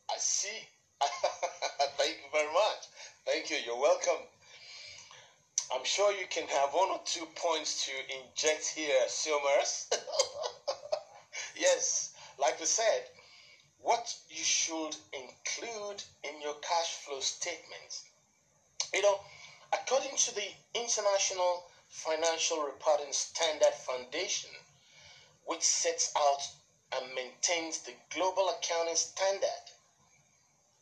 I 0.10 0.18
see. 0.18 0.68
Thank 1.98 2.18
you 2.18 2.30
very 2.32 2.52
much. 2.54 2.88
Thank 3.26 3.50
you. 3.50 3.58
You're 3.66 3.80
welcome. 3.80 4.26
I'm 5.74 5.84
sure 5.86 6.12
you 6.12 6.26
can 6.30 6.48
have 6.48 6.72
one 6.74 6.90
or 6.90 7.00
two 7.06 7.26
points 7.36 7.86
to 7.86 7.92
inject 8.14 8.68
here, 8.68 9.06
Seamus. 9.08 9.88
yes, 11.56 12.12
like 12.38 12.60
we 12.60 12.66
said, 12.66 13.04
what 13.84 14.16
you 14.30 14.44
should 14.44 14.96
include 15.14 16.04
in 16.24 16.42
your 16.42 16.56
cash 16.62 16.94
flow 17.04 17.20
statement. 17.20 18.02
You 18.94 19.02
know, 19.02 19.20
according 19.74 20.16
to 20.18 20.36
the 20.36 20.48
International 20.74 21.64
Financial 21.88 22.60
Reporting 22.62 23.12
Standard 23.12 23.74
Foundation, 23.74 24.52
which 25.46 25.62
sets 25.62 26.12
out 26.16 26.48
and 26.94 27.14
maintains 27.16 27.80
the 27.80 27.94
global 28.10 28.50
accounting 28.50 28.96
standard. 28.96 29.66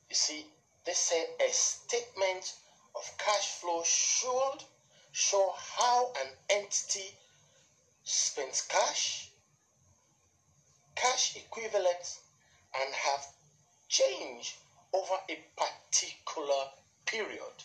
You 0.10 0.16
see, 0.16 0.46
they 0.86 0.94
say 0.94 1.24
a 1.40 1.52
statement 1.52 2.54
of 2.96 3.12
cash 3.18 3.48
flow 3.48 3.82
should 3.84 4.64
show 5.12 5.54
how 5.56 6.12
an 6.22 6.28
entity 6.50 7.16
spends 8.04 8.62
cash, 8.62 9.30
cash 10.96 11.36
equivalents, 11.36 12.20
and 12.76 12.94
have 12.94 13.26
changed 13.88 14.56
over 14.94 15.14
a 15.30 15.40
particular 15.58 16.64
period 17.06 17.64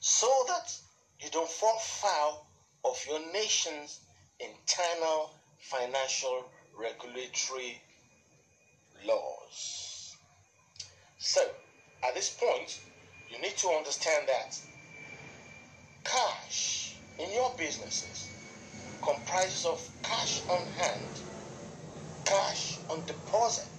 so 0.00 0.28
that 0.48 0.74
you 1.20 1.30
don't 1.30 1.48
fall 1.48 1.78
foul 1.78 2.46
of 2.84 2.98
your 3.08 3.20
nation's 3.32 4.00
internal 4.40 5.30
financial 5.60 6.44
regulatory 6.76 7.80
laws. 9.06 10.16
So, 11.18 11.40
at 12.06 12.14
this 12.14 12.30
point, 12.30 12.80
you 13.30 13.40
need 13.40 13.56
to 13.58 13.68
understand 13.68 14.28
that 14.28 14.58
cash 16.04 17.00
in 17.18 17.32
your 17.32 17.54
businesses 17.56 18.32
comprises 19.02 19.64
of 19.64 19.80
cash 20.02 20.42
on 20.48 20.66
hand, 20.66 21.20
cash 22.24 22.78
on 22.90 23.04
deposit, 23.06 23.71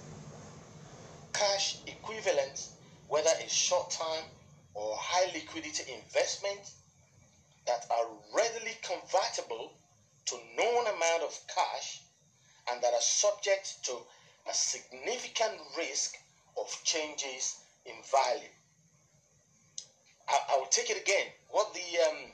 cash 1.34 1.76
equivalents, 1.86 2.76
whether 3.08 3.30
it's 3.40 3.52
short 3.52 3.90
time 3.90 4.24
or 4.74 4.94
high 4.96 5.30
liquidity 5.34 5.92
investment 5.92 6.70
that 7.66 7.86
are 7.90 8.06
readily 8.34 8.76
convertible 8.82 9.72
to 10.26 10.36
known 10.56 10.86
amount 10.86 11.22
of 11.22 11.38
cash 11.54 12.02
and 12.70 12.80
that 12.82 12.94
are 12.94 13.00
subject 13.00 13.82
to 13.84 13.92
a 14.48 14.54
significant 14.54 15.54
risk 15.76 16.16
of 16.56 16.66
changes 16.84 17.56
in 17.86 17.94
value. 18.10 18.48
I, 20.28 20.54
I 20.54 20.56
will 20.56 20.70
take 20.70 20.90
it 20.90 21.00
again. 21.00 21.26
What 21.50 21.72
the 21.74 22.08
um, 22.08 22.30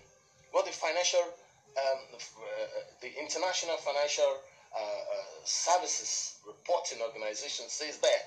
what 0.53 0.67
the 0.67 0.73
financial 0.73 1.21
um, 1.21 1.99
uh, 2.15 2.81
the 3.01 3.11
International 3.19 3.77
Financial 3.77 4.39
uh, 4.75 4.79
uh, 4.79 5.25
Services 5.45 6.37
Reporting 6.47 6.99
Organization 7.03 7.67
says 7.69 7.99
there. 7.99 8.23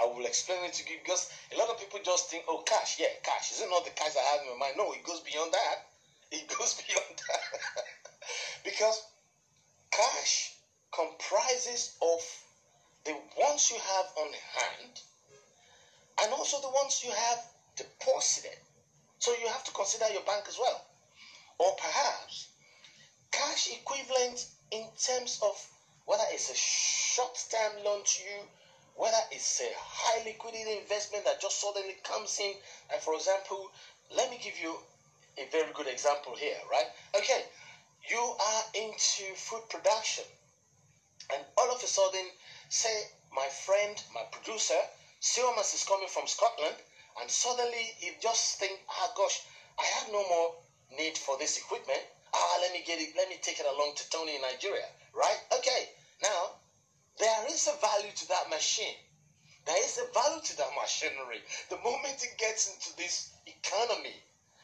I 0.00 0.06
will 0.06 0.24
explain 0.24 0.64
it 0.64 0.72
to 0.74 0.90
you 0.90 0.98
because 1.02 1.28
a 1.54 1.58
lot 1.58 1.68
of 1.68 1.78
people 1.78 2.00
just 2.02 2.30
think, 2.30 2.44
oh, 2.48 2.62
cash, 2.64 2.96
yeah, 2.98 3.12
cash. 3.22 3.52
Is 3.52 3.60
it 3.60 3.68
not 3.70 3.84
the 3.84 3.90
cash 3.90 4.16
I 4.16 4.24
have 4.32 4.40
in 4.42 4.58
my 4.58 4.66
mind? 4.66 4.76
No, 4.78 4.92
it 4.92 5.02
goes 5.04 5.20
beyond 5.20 5.52
that. 5.52 5.76
It 6.32 6.48
goes 6.48 6.74
beyond 6.74 7.20
that. 7.28 7.60
because 8.64 9.02
cash 9.90 10.52
comprises 10.90 11.90
of 12.00 12.20
the 13.04 13.12
ones 13.38 13.70
you 13.70 13.76
have 13.76 14.06
on 14.16 14.32
hand 14.32 15.00
and 16.22 16.32
also 16.32 16.58
the 16.60 16.70
ones 16.70 17.02
you 17.04 17.10
have 17.10 17.38
deposited. 17.76 18.56
So 19.18 19.32
you 19.34 19.46
have 19.48 19.64
to 19.64 19.72
consider 19.72 20.08
your 20.10 20.22
bank 20.22 20.44
as 20.48 20.58
well. 20.58 20.82
Or 21.58 21.72
perhaps 21.76 22.48
cash 23.30 23.68
equivalent 23.72 24.46
in 24.70 24.88
terms 24.98 25.38
of 25.42 25.68
whether 26.06 26.24
it's 26.30 26.50
a 26.50 26.54
short 26.54 27.38
term 27.50 27.84
loan 27.84 28.02
to 28.04 28.22
you, 28.22 28.48
whether 28.94 29.16
it's 29.30 29.60
a 29.60 29.70
high 29.76 30.22
liquidity 30.24 30.76
investment 30.78 31.24
that 31.24 31.40
just 31.40 31.60
suddenly 31.60 31.96
comes 32.02 32.38
in. 32.40 32.52
And 32.92 33.00
for 33.00 33.14
example, 33.14 33.70
let 34.14 34.30
me 34.30 34.38
give 34.42 34.58
you 34.60 34.76
a 35.38 35.46
very 35.50 35.72
good 35.72 35.86
example 35.86 36.34
here, 36.36 36.56
right? 36.70 36.86
Okay, 37.16 37.42
you 38.10 38.18
are 38.18 38.62
into 38.74 39.34
food 39.34 39.62
production, 39.68 40.24
and 41.32 41.42
all 41.56 41.70
of 41.72 41.82
a 41.82 41.86
sudden, 41.86 42.26
say, 42.68 43.04
my 43.34 43.48
friend, 43.48 44.02
my 44.14 44.22
producer, 44.30 44.78
Seamus 45.20 45.74
is 45.74 45.84
coming 45.84 46.08
from 46.08 46.26
Scotland, 46.26 46.76
and 47.20 47.30
suddenly 47.30 47.94
you 48.00 48.12
just 48.20 48.58
think, 48.58 48.80
ah, 48.90 49.08
gosh, 49.16 49.42
I 49.78 49.84
have 49.84 50.08
no 50.08 50.26
more 50.28 50.52
need 50.90 51.16
for 51.16 51.36
this 51.38 51.56
equipment. 51.56 52.00
Ah, 52.34 52.58
let 52.60 52.72
me 52.72 52.82
get 52.84 52.98
it, 52.98 53.10
let 53.16 53.28
me 53.28 53.36
take 53.40 53.60
it 53.60 53.66
along 53.66 53.92
to 53.96 54.08
Tony 54.10 54.34
in 54.36 54.42
Nigeria, 54.42 54.86
right? 55.14 55.38
Value 58.02 58.14
to 58.16 58.28
that 58.28 58.50
machine. 58.50 58.96
There 59.64 59.84
is 59.84 59.96
a 59.98 60.12
value 60.12 60.42
to 60.42 60.56
that 60.56 60.70
machinery. 60.74 61.38
The 61.70 61.76
moment 61.76 62.18
it 62.18 62.36
gets 62.36 62.66
into 62.66 62.96
this 62.96 63.30
economy, 63.46 64.18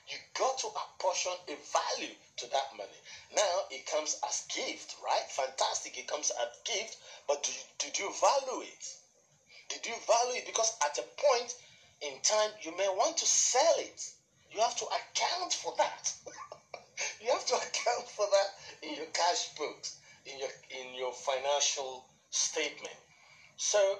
you 0.09 0.17
got 0.35 0.59
to 0.59 0.67
apportion 0.69 1.33
a 1.47 1.55
value 1.55 2.15
to 2.39 2.51
that 2.51 2.67
money. 2.77 2.99
Now 3.37 3.61
it 3.71 3.87
comes 3.87 4.17
as 4.27 4.43
gift, 4.53 4.97
right? 5.05 5.23
Fantastic, 5.29 5.97
it 5.99 6.09
comes 6.09 6.33
as 6.43 6.49
gift, 6.65 6.97
but 7.29 7.45
do 7.45 7.53
you, 7.53 7.63
did 7.79 7.99
you 7.99 8.11
value 8.21 8.63
it? 8.63 8.85
Did 9.69 9.87
you 9.87 9.95
value 10.07 10.39
it? 10.41 10.47
Because 10.47 10.73
at 10.85 10.99
a 10.99 11.05
point 11.17 11.55
in 12.01 12.19
time, 12.25 12.51
you 12.63 12.77
may 12.77 12.89
want 12.89 13.17
to 13.19 13.27
sell 13.27 13.75
it. 13.79 14.03
You 14.51 14.61
have 14.61 14.75
to 14.77 14.87
account 14.87 15.53
for 15.53 15.75
that. 15.79 16.13
you 17.21 17.31
have 17.31 17.47
to 17.47 17.55
account 17.55 18.09
for 18.09 18.27
that 18.33 18.49
in 18.89 18.97
your 18.97 19.07
cash 19.13 19.51
books, 19.55 19.99
in 20.27 20.39
your 20.41 20.49
in 20.71 20.95
your 20.95 21.13
financial 21.13 22.05
statement. 22.31 22.97
So, 23.59 23.99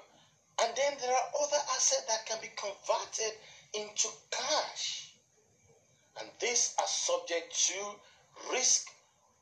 and 0.63 0.73
then 0.75 0.93
there 1.01 1.11
are 1.13 1.31
other 1.43 1.61
assets 1.75 2.05
that 2.07 2.25
can 2.25 2.39
be 2.41 2.47
converted 2.55 3.37
into 3.73 4.07
cash. 4.31 5.11
And 6.17 6.29
these 6.39 6.73
are 6.79 6.87
subject 6.87 7.53
to 7.67 8.53
risk 8.53 8.87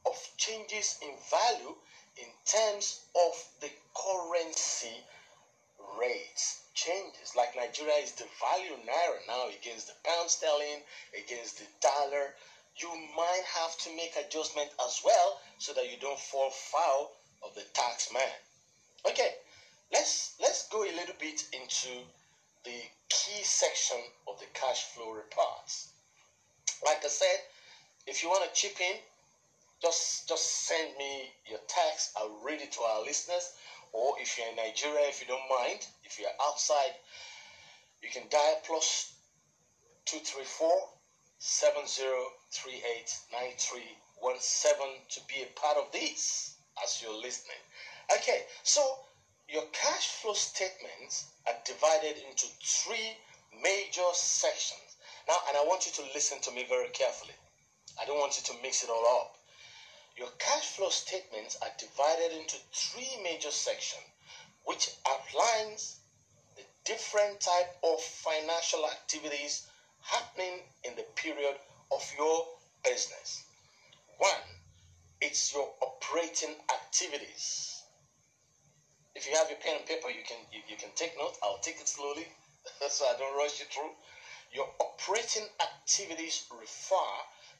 of 0.07 0.17
changes 0.37 0.97
in 1.03 1.13
value 1.29 1.75
in 2.17 2.29
terms 2.45 3.01
of 3.15 3.45
the 3.61 3.69
currency 3.95 5.05
rates 5.99 6.63
changes. 6.73 7.35
Like 7.35 7.55
Nigeria 7.55 8.01
is 8.01 8.13
the 8.13 8.25
value 8.41 8.73
naira 8.89 9.21
now 9.27 9.47
against 9.49 9.85
the 9.87 9.93
pound 10.03 10.31
sterling, 10.31 10.81
against 11.13 11.59
the 11.59 11.65
dollar. 11.79 12.33
You 12.75 12.89
might 13.15 13.43
have 13.45 13.77
to 13.77 13.95
make 13.95 14.15
adjustment 14.17 14.69
as 14.83 15.01
well 15.05 15.39
so 15.59 15.73
that 15.73 15.91
you 15.91 15.97
don't 15.99 16.19
fall 16.19 16.49
foul 16.49 17.11
of 17.43 17.53
the 17.53 17.65
tax 17.73 18.11
man. 18.11 18.33
Okay, 19.07 19.35
let's 19.91 20.35
let's 20.41 20.67
go 20.69 20.83
a 20.83 20.93
little 20.95 21.15
bit 21.19 21.43
into 21.53 22.03
the 22.63 22.79
key 23.09 23.43
section 23.43 23.97
of 24.27 24.39
the 24.39 24.45
cash 24.53 24.83
flow 24.93 25.11
reports. 25.11 25.89
Like 26.85 27.03
I 27.03 27.07
said, 27.07 27.39
if 28.05 28.23
you 28.23 28.29
want 28.29 28.43
to 28.43 28.59
chip 28.59 28.79
in, 28.79 28.97
just 29.81 30.27
just 30.27 30.67
send 30.67 30.97
me 30.97 31.31
your 31.45 31.59
text. 31.67 32.11
I'll 32.17 32.39
read 32.43 32.61
it 32.61 32.71
to 32.73 32.81
our 32.81 33.01
listeners. 33.03 33.53
Or 33.93 34.15
if 34.19 34.37
you're 34.37 34.49
in 34.49 34.55
Nigeria, 34.55 35.07
if 35.07 35.21
you 35.21 35.27
don't 35.27 35.47
mind, 35.49 35.85
if 36.03 36.19
you're 36.19 36.35
outside, 36.41 36.93
you 38.01 38.09
can 38.09 38.23
dial 38.29 38.59
plus 38.65 39.13
234 40.05 40.69
7038 41.39 43.19
9317 43.31 45.01
to 45.09 45.19
be 45.27 45.43
a 45.43 45.59
part 45.59 45.77
of 45.77 45.91
this 45.91 46.55
as 46.83 47.01
you're 47.01 47.13
listening. 47.21 47.61
Okay, 48.15 48.43
so 48.63 48.81
your 49.49 49.63
cash 49.71 50.07
flow 50.07 50.33
statements 50.33 51.25
are 51.47 51.55
divided 51.65 52.17
into 52.27 52.47
three 52.63 53.15
major 53.63 54.09
sections. 54.13 54.97
Now, 55.27 55.37
and 55.47 55.57
I 55.57 55.63
want 55.63 55.85
you 55.85 55.91
to 55.93 56.13
listen 56.13 56.39
to 56.41 56.51
me 56.51 56.65
very 56.67 56.89
carefully. 56.89 57.33
I 57.99 58.05
don't 58.05 58.19
want 58.19 58.37
you 58.37 58.43
to 58.53 58.61
mix 58.61 58.83
it 58.83 58.89
all 58.89 59.05
up. 59.21 59.37
Your 60.17 60.29
cash 60.39 60.65
flow 60.75 60.89
statements 60.89 61.57
are 61.61 61.69
divided 61.77 62.33
into 62.37 62.57
three 62.73 63.17
major 63.23 63.51
sections, 63.51 64.03
which 64.65 64.89
outlines 65.07 65.97
the 66.55 66.63
different 66.85 67.39
type 67.39 67.69
of 67.83 68.01
financial 68.01 68.85
activities 68.85 69.67
happening 70.01 70.61
in 70.83 70.95
the 70.95 71.05
period 71.15 71.55
of 71.91 72.03
your 72.17 72.45
business. 72.83 73.43
One, 74.17 74.43
it's 75.21 75.53
your 75.53 75.69
operating 75.81 76.55
activities. 76.73 77.76
If 79.17 79.25
you 79.25 79.33
have 79.33 79.49
your 79.49 79.57
pen 79.57 79.77
and 79.77 79.85
paper, 79.87 80.09
you 80.09 80.21
can 80.21 80.37
you, 80.53 80.61
you 80.69 80.77
can 80.77 80.93
take 80.95 81.17
note. 81.17 81.33
I'll 81.41 81.57
take 81.57 81.81
it 81.81 81.87
slowly 81.87 82.27
so 82.87 83.05
I 83.05 83.17
don't 83.17 83.35
rush 83.35 83.59
you 83.59 83.65
through. 83.65 83.89
Your 84.53 84.69
operating 84.79 85.49
activities 85.59 86.45
refer 86.53 87.11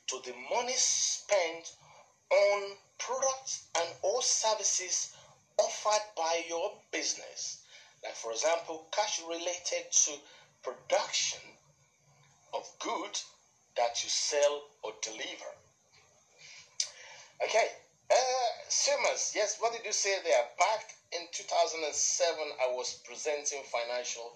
to 0.05 0.21
the 0.23 0.33
money 0.53 0.75
spent 0.75 1.73
on 2.29 2.77
products 2.99 3.63
and 3.79 3.89
or 4.03 4.21
services 4.21 5.09
offered 5.57 6.05
by 6.15 6.43
your 6.47 6.73
business. 6.91 7.57
Like, 8.03 8.13
for 8.13 8.31
example, 8.31 8.85
cash 8.91 9.19
related 9.27 9.89
to 9.89 10.11
production 10.61 11.41
of 12.53 12.69
goods 12.77 13.25
that 13.75 14.03
you 14.03 14.09
sell 14.09 14.61
or 14.83 14.91
deliver. 15.01 15.51
Okay, 17.43 17.67
uh, 18.11 18.15
yes, 19.33 19.57
what 19.59 19.73
did 19.73 19.83
you 19.83 19.91
say 19.91 20.17
there? 20.23 20.43
Back 20.59 20.96
in 21.11 21.27
2007, 21.31 22.37
I 22.59 22.67
was 22.75 22.99
presenting 23.05 23.63
financial 23.63 24.35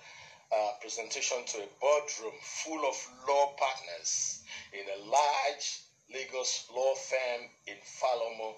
uh, 0.52 0.72
presentation 0.80 1.38
to 1.46 1.58
a 1.60 1.68
boardroom 1.80 2.36
full 2.42 2.84
of 2.88 2.96
law 3.28 3.54
partners 3.58 4.42
in 4.74 4.86
a 4.88 5.10
large 5.10 5.82
Lagos 6.14 6.68
law 6.74 6.94
firm 6.96 7.48
in 7.68 7.76
Falomo. 7.84 8.56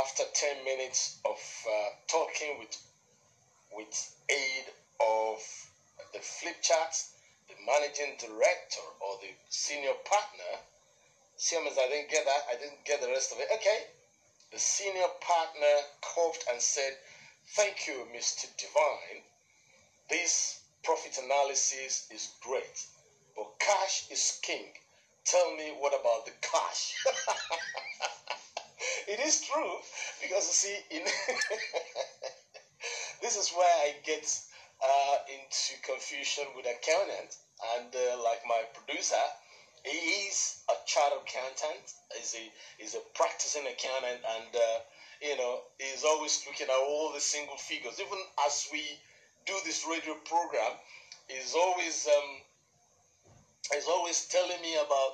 After 0.00 0.24
10 0.32 0.64
minutes 0.64 1.18
of 1.24 1.38
uh, 1.68 1.90
talking 2.08 2.58
with, 2.58 2.76
with 3.76 4.16
aid 4.30 4.64
of 5.00 5.38
the 6.12 6.20
flip 6.20 6.56
chart, 6.62 6.94
the 7.48 7.54
managing 7.66 8.16
director 8.18 8.86
or 9.00 9.18
the 9.20 9.28
senior 9.50 9.94
partner, 10.04 10.62
Seamus, 11.38 11.78
I 11.78 11.88
didn't 11.88 12.08
get 12.10 12.24
that. 12.24 12.42
I 12.50 12.54
didn't 12.54 12.84
get 12.84 13.00
the 13.00 13.08
rest 13.08 13.32
of 13.32 13.38
it. 13.40 13.48
Okay. 13.54 13.86
The 14.52 14.58
senior 14.58 15.08
partner 15.22 15.76
coughed 16.02 16.44
and 16.50 16.60
said, 16.60 16.92
Thank 17.56 17.86
you, 17.86 18.06
Mr. 18.14 18.46
Divine. 18.58 19.22
This 20.10 20.58
profit 20.82 21.16
analysis 21.24 22.06
is 22.10 22.28
great, 22.42 22.84
but 23.34 23.58
cash 23.58 24.10
is 24.10 24.38
king. 24.42 24.66
Tell 25.24 25.56
me 25.56 25.72
what 25.78 25.98
about 25.98 26.26
the 26.26 26.32
cash? 26.42 26.94
it 29.08 29.20
is 29.20 29.40
true 29.40 29.76
because 30.20 30.46
you 30.48 30.52
see, 30.52 30.76
in 30.90 31.02
this 33.22 33.38
is 33.38 33.48
where 33.56 33.74
I 33.86 33.94
get 34.04 34.38
uh, 34.84 35.16
into 35.32 35.80
confusion 35.82 36.44
with 36.54 36.66
accountant 36.66 37.36
and 37.78 37.88
uh, 37.94 38.22
like 38.22 38.42
my 38.46 38.60
producer, 38.74 39.16
he 39.84 40.28
is 40.28 40.56
a 40.70 40.74
chartered 40.86 41.20
accountant. 41.26 41.94
He's 42.16 42.34
a 42.34 42.82
is 42.82 42.94
a 42.94 43.00
practicing 43.14 43.66
accountant, 43.66 44.20
and 44.38 44.54
uh, 44.54 44.78
you 45.22 45.36
know 45.36 45.60
he's 45.78 46.04
always 46.04 46.40
looking 46.46 46.66
at 46.68 46.74
all 46.74 47.12
the 47.12 47.20
single 47.20 47.56
figures. 47.56 48.00
Even 48.00 48.18
as 48.46 48.66
we 48.72 48.82
do 49.46 49.54
this 49.64 49.84
radio 49.88 50.14
program, 50.24 50.72
he's 51.28 51.54
always 51.54 52.06
um, 52.08 52.40
is 53.76 53.86
always 53.88 54.24
telling 54.26 54.60
me 54.62 54.74
about, 54.76 55.12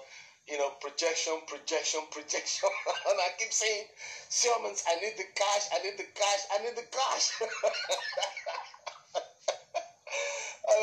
you 0.49 0.59
know, 0.59 0.71
projection, 0.81 1.35
projection, 1.47 2.01
projection. 2.11 2.69
and 3.09 3.19
I 3.21 3.29
keep 3.39 3.53
saying, 3.53 3.85
Seamus, 4.31 4.83
I 4.89 4.97
need 5.01 5.17
the 5.17 5.25
cash, 5.35 5.69
I 5.73 5.79
need 5.83 5.97
the 5.97 6.07
cash, 6.15 6.41
I 6.53 6.59
need 6.63 6.77
the 6.77 6.87
cash. 6.91 7.31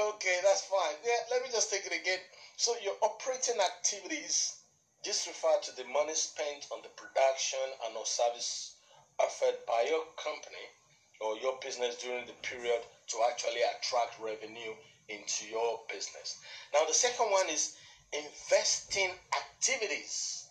okay, 0.09 0.39
that's 0.43 0.61
fine. 0.63 0.95
Yeah, 1.03 1.19
let 1.31 1.43
me 1.43 1.49
just 1.51 1.69
take 1.69 1.85
it 1.85 1.93
again. 1.93 2.19
So 2.57 2.73
your 2.81 2.95
operating 3.01 3.59
activities 3.59 4.55
just 5.03 5.27
refer 5.27 5.59
to 5.63 5.75
the 5.75 5.83
money 5.91 6.15
spent 6.15 6.67
on 6.71 6.81
the 6.83 6.89
production 6.89 7.59
and 7.85 7.97
or 7.97 8.05
service 8.05 8.75
offered 9.19 9.55
by 9.67 9.83
your 9.89 10.03
company 10.15 10.71
or 11.19 11.37
your 11.37 11.59
business 11.61 11.97
during 11.97 12.25
the 12.25 12.33
period 12.47 12.81
to 13.07 13.17
actually 13.29 13.61
attract 13.61 14.17
revenue 14.19 14.71
into 15.09 15.45
your 15.47 15.81
business. 15.91 16.37
Now, 16.73 16.85
the 16.85 16.93
second 16.93 17.29
one 17.29 17.49
is 17.49 17.75
investing 18.13 19.11
activities. 19.35 20.47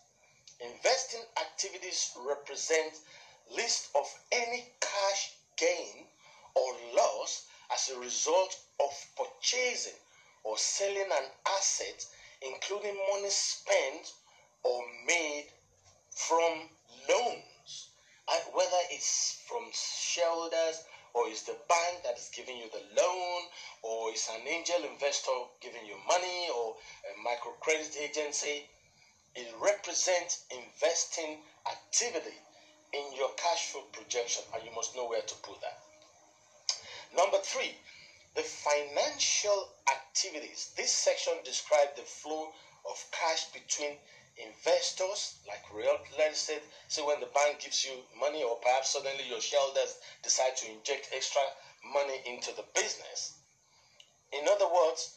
Investing 0.60 1.22
activities 1.40 2.12
represent 2.20 3.00
list 3.56 3.88
of 3.94 4.06
any 4.30 4.62
cash 4.80 5.32
gain 5.56 6.04
or 6.54 6.72
loss 6.94 7.46
as 7.72 7.88
a 7.88 7.98
result 7.98 8.56
of 8.78 8.92
purchasing 9.16 9.98
or 10.44 10.57
selling 10.57 11.11
an 11.11 11.26
asset, 11.48 12.07
including 12.42 12.94
money 13.12 13.30
spent 13.30 14.12
or 14.62 14.83
made 15.07 15.46
from 16.11 16.68
loans, 17.09 17.88
whether 18.52 18.83
it's 18.90 19.42
from 19.46 19.62
shareholders 19.72 20.85
or 21.14 21.28
it's 21.28 21.42
the 21.42 21.57
bank 21.68 22.02
that 22.02 22.18
is 22.18 22.28
giving 22.35 22.57
you 22.57 22.68
the 22.72 22.83
loan, 23.00 23.42
or 23.83 24.11
it's 24.11 24.28
an 24.28 24.46
angel 24.48 24.83
investor 24.90 25.30
giving 25.62 25.87
you 25.87 25.94
money, 26.09 26.48
or 26.50 26.74
a 27.07 27.14
microcredit 27.22 27.96
agency. 27.96 28.66
It 29.37 29.46
represents 29.62 30.44
investing 30.50 31.38
activity 31.70 32.35
in 32.92 33.04
your 33.16 33.30
cash 33.37 33.70
flow 33.70 33.83
projection, 33.92 34.42
and 34.54 34.64
you 34.64 34.74
must 34.74 34.96
know 34.96 35.07
where 35.07 35.22
to 35.22 35.35
put 35.37 35.61
that. 35.61 35.78
Number 37.16 37.38
three, 37.42 37.74
the 38.34 38.42
financial 38.42 39.70
activities. 39.90 40.72
This 40.76 40.90
section 40.90 41.34
describes 41.44 41.94
the 41.96 42.02
flow 42.02 42.48
of 42.88 43.04
cash 43.12 43.46
between 43.52 43.94
investors 44.36 45.36
like 45.46 45.62
real 45.72 45.98
estate. 46.30 46.62
So 46.88 47.06
when 47.06 47.20
the 47.20 47.30
bank 47.34 47.60
gives 47.60 47.84
you 47.84 47.92
money 48.18 48.42
or 48.42 48.56
perhaps 48.56 48.90
suddenly 48.90 49.24
your 49.28 49.40
shareholders 49.40 49.98
decide 50.22 50.56
to 50.56 50.70
inject 50.70 51.10
extra 51.14 51.42
money 51.92 52.20
into 52.26 52.50
the 52.56 52.64
business. 52.74 53.34
In 54.32 54.48
other 54.48 54.66
words 54.66 55.14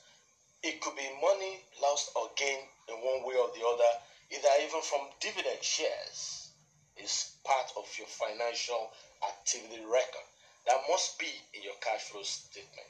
it 0.64 0.82
could 0.82 0.96
be 0.96 1.10
money 1.22 1.62
lost 1.82 2.12
or 2.16 2.30
gained 2.36 2.66
in 2.90 2.96
one 2.96 3.24
way 3.26 3.36
or 3.36 3.50
the 3.54 3.66
other 3.66 3.92
either 4.30 4.50
even 4.62 4.82
from 4.82 5.08
dividend 5.20 5.62
shares 5.62 6.50
is 6.98 7.32
part 7.44 7.72
of 7.78 7.86
your 7.98 8.08
financial 8.08 8.90
activity 9.24 9.82
record. 9.86 10.28
That 10.66 10.82
must 10.90 11.18
be 11.18 11.30
in 11.54 11.64
your 11.64 11.78
cash 11.80 12.10
flow 12.10 12.24
statement 12.24 12.90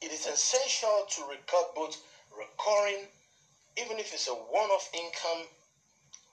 it 0.00 0.10
is 0.12 0.26
essential 0.26 1.06
to 1.08 1.22
record 1.24 1.66
both 1.74 1.96
recurring 2.36 3.06
even 3.76 3.98
if 3.98 4.12
it's 4.12 4.28
a 4.28 4.32
one-off 4.32 4.90
income 4.94 5.46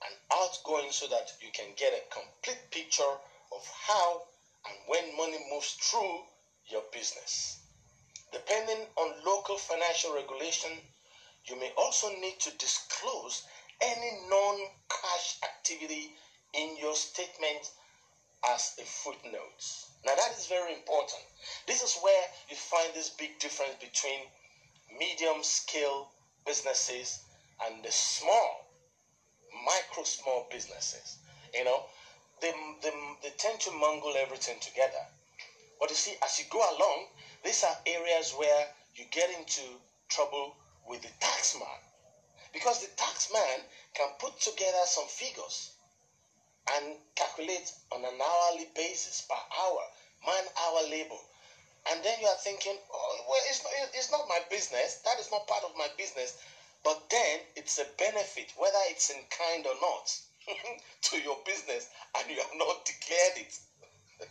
and 0.04 0.14
outgoing 0.34 0.90
so 0.90 1.06
that 1.08 1.32
you 1.40 1.48
can 1.52 1.66
get 1.76 1.92
a 1.92 2.14
complete 2.14 2.60
picture 2.70 3.14
of 3.54 3.66
how 3.86 4.22
and 4.66 4.76
when 4.86 5.16
money 5.16 5.38
moves 5.50 5.72
through 5.80 6.20
your 6.66 6.82
business. 6.92 7.58
Depending 8.32 8.86
on 8.96 9.24
local 9.24 9.56
financial 9.56 10.14
regulation, 10.14 10.70
you 11.44 11.58
may 11.58 11.70
also 11.76 12.08
need 12.20 12.38
to 12.40 12.50
disclose 12.58 13.44
any 13.80 14.10
non-cash 14.28 15.38
activity 15.42 16.10
in 16.54 16.76
your 16.76 16.94
statement 16.94 17.70
as 18.44 18.74
a 18.78 18.84
footnote. 18.84 19.62
Now 20.04 20.14
that 20.14 20.32
is 20.38 20.46
very 20.46 20.72
important. 20.74 21.22
This 21.66 21.82
is 21.82 21.96
where 22.02 22.24
you 22.48 22.56
find 22.56 22.94
this 22.94 23.10
big 23.10 23.38
difference 23.40 23.74
between 23.80 24.20
medium 24.98 25.42
scale 25.42 26.08
businesses 26.46 27.20
and 27.66 27.84
the 27.84 27.90
small 27.90 28.68
micro 29.64 30.04
small 30.04 30.46
businesses. 30.50 31.18
You 31.54 31.64
know, 31.64 31.82
they, 32.40 32.52
they, 32.82 32.90
they 33.22 33.30
tend 33.38 33.60
to 33.60 33.70
mangle 33.72 34.14
everything 34.16 34.58
together. 34.60 35.02
But 35.80 35.90
you 35.90 35.96
see, 35.96 36.14
as 36.22 36.38
you 36.38 36.44
go 36.50 36.58
along, 36.58 37.06
these 37.44 37.64
are 37.64 37.76
areas 37.86 38.32
where 38.32 38.66
you 38.94 39.04
get 39.10 39.30
into 39.30 39.62
trouble 40.08 40.54
with 40.88 41.02
the 41.02 41.10
tax 41.20 41.54
man. 41.54 41.78
Because 42.52 42.80
the 42.80 42.88
tax 42.96 43.28
man 43.32 43.60
can 43.94 44.08
put 44.18 44.40
together 44.40 44.78
some 44.84 45.06
figures 45.06 45.72
and 46.76 46.96
calculate 47.16 47.72
on 47.92 48.04
an 48.04 48.20
hourly 48.20 48.66
basis 48.74 49.20
per 49.22 49.36
hour, 49.60 49.82
man 50.26 50.44
hour 50.60 50.82
labor. 50.90 51.20
And 51.90 52.02
then 52.02 52.20
you 52.20 52.26
are 52.26 52.36
thinking, 52.36 52.76
oh, 52.92 53.18
well, 53.28 53.40
it's 53.48 53.62
not, 53.62 53.72
it's 53.94 54.10
not 54.10 54.28
my 54.28 54.40
business. 54.50 54.96
That 55.04 55.18
is 55.18 55.30
not 55.30 55.46
part 55.46 55.64
of 55.64 55.72
my 55.76 55.88
business. 55.96 56.34
But 56.84 57.08
then 57.10 57.40
it's 57.56 57.78
a 57.78 57.86
benefit, 57.96 58.52
whether 58.56 58.78
it's 58.88 59.10
in 59.10 59.22
kind 59.30 59.66
or 59.66 59.74
not, 59.80 60.18
to 61.02 61.18
your 61.18 61.38
business, 61.44 61.88
and 62.18 62.28
you 62.30 62.36
have 62.36 62.52
not 62.54 62.84
declared 62.84 63.36
it. 63.36 63.58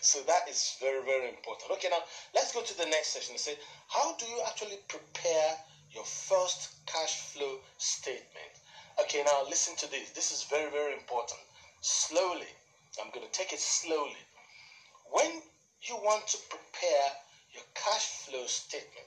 so 0.00 0.22
that 0.22 0.48
is 0.48 0.76
very, 0.80 1.04
very 1.04 1.28
important. 1.28 1.70
Okay, 1.72 1.88
now 1.90 2.02
let's 2.34 2.52
go 2.52 2.62
to 2.62 2.76
the 2.76 2.86
next 2.86 3.08
session 3.08 3.32
and 3.32 3.40
say, 3.40 3.56
how 3.88 4.14
do 4.16 4.26
you 4.26 4.40
actually 4.46 4.78
prepare 4.88 5.56
your 5.90 6.04
first 6.04 6.70
cash 6.86 7.16
flow 7.16 7.56
statement? 7.78 8.52
Okay, 9.00 9.22
now 9.24 9.42
listen 9.48 9.76
to 9.76 9.90
this. 9.90 10.10
This 10.10 10.30
is 10.32 10.44
very, 10.44 10.70
very 10.70 10.92
important. 10.92 11.40
Slowly, 11.80 12.48
I'm 13.00 13.10
going 13.10 13.26
to 13.26 13.32
take 13.32 13.52
it 13.52 13.60
slowly. 13.60 14.16
When 15.10 15.42
you 15.82 15.96
want 15.96 16.26
to 16.28 16.38
prepare 16.48 17.08
your 17.52 17.64
cash 17.74 18.06
flow 18.24 18.46
statement, 18.46 19.06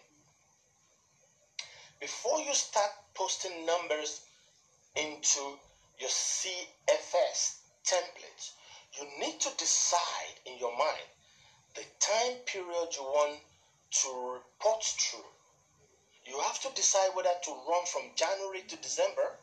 before 2.00 2.40
you 2.40 2.54
start 2.54 2.92
posting 3.14 3.66
numbers 3.66 4.22
into 4.96 5.40
your 6.00 6.10
CFS 6.10 7.58
template, 7.86 8.52
you 8.94 9.06
need 9.20 9.40
to 9.42 9.50
decide 9.58 10.40
in 10.46 10.58
your 10.58 10.76
mind 10.78 11.08
the 11.76 11.84
time 12.00 12.38
period 12.46 12.96
you 12.96 13.04
want 13.04 13.40
to 13.92 14.10
report 14.34 14.84
through. 14.84 15.26
You 16.26 16.40
have 16.40 16.60
to 16.62 16.70
decide 16.76 17.10
whether 17.14 17.34
to 17.44 17.52
run 17.52 17.86
from 17.86 18.12
January 18.16 18.62
to 18.68 18.76
December 18.78 19.36